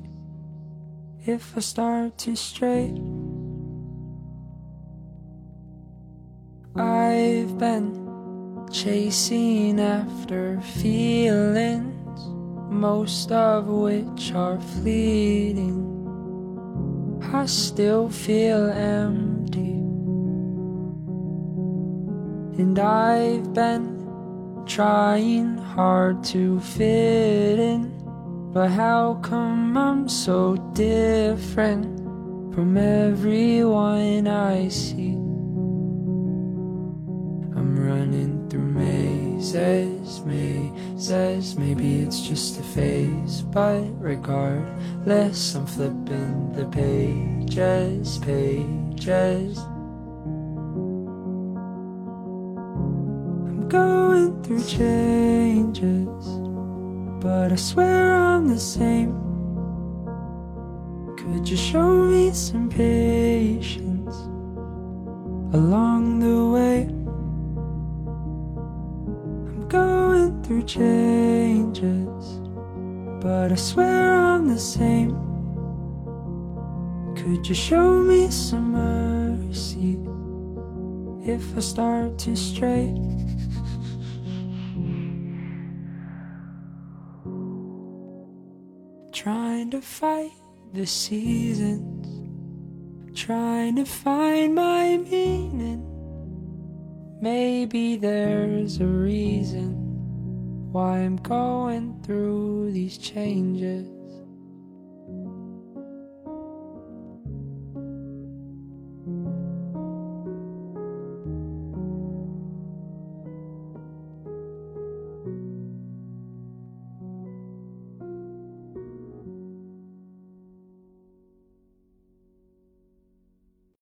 [1.23, 2.95] if I start to stray?
[6.75, 12.19] I've been chasing after feelings,
[12.71, 15.85] most of which are fleeting.
[17.31, 19.38] I still feel empty.
[22.59, 27.97] And I've been trying hard to fit in.
[28.51, 31.85] But how come I'm so different
[32.53, 35.13] from everyone I see?
[37.55, 41.55] I'm running through mazes, mazes.
[41.55, 49.57] Maybe it's just a phase, but regardless, I'm flipping the pages, pages.
[53.69, 56.25] Going through changes,
[57.21, 59.13] but I swear I'm the same.
[61.15, 64.15] Could you show me some patience
[65.53, 66.87] along the way?
[69.51, 72.39] I'm going through changes,
[73.21, 75.11] but I swear I'm the same.
[77.15, 79.99] Could you show me some mercy
[81.31, 82.95] if I start to stray?
[89.19, 90.31] Trying to fight
[90.71, 92.07] the seasons,
[93.13, 95.83] trying to find my meaning.
[97.21, 99.73] Maybe there's a reason
[100.71, 103.98] why I'm going through these changes.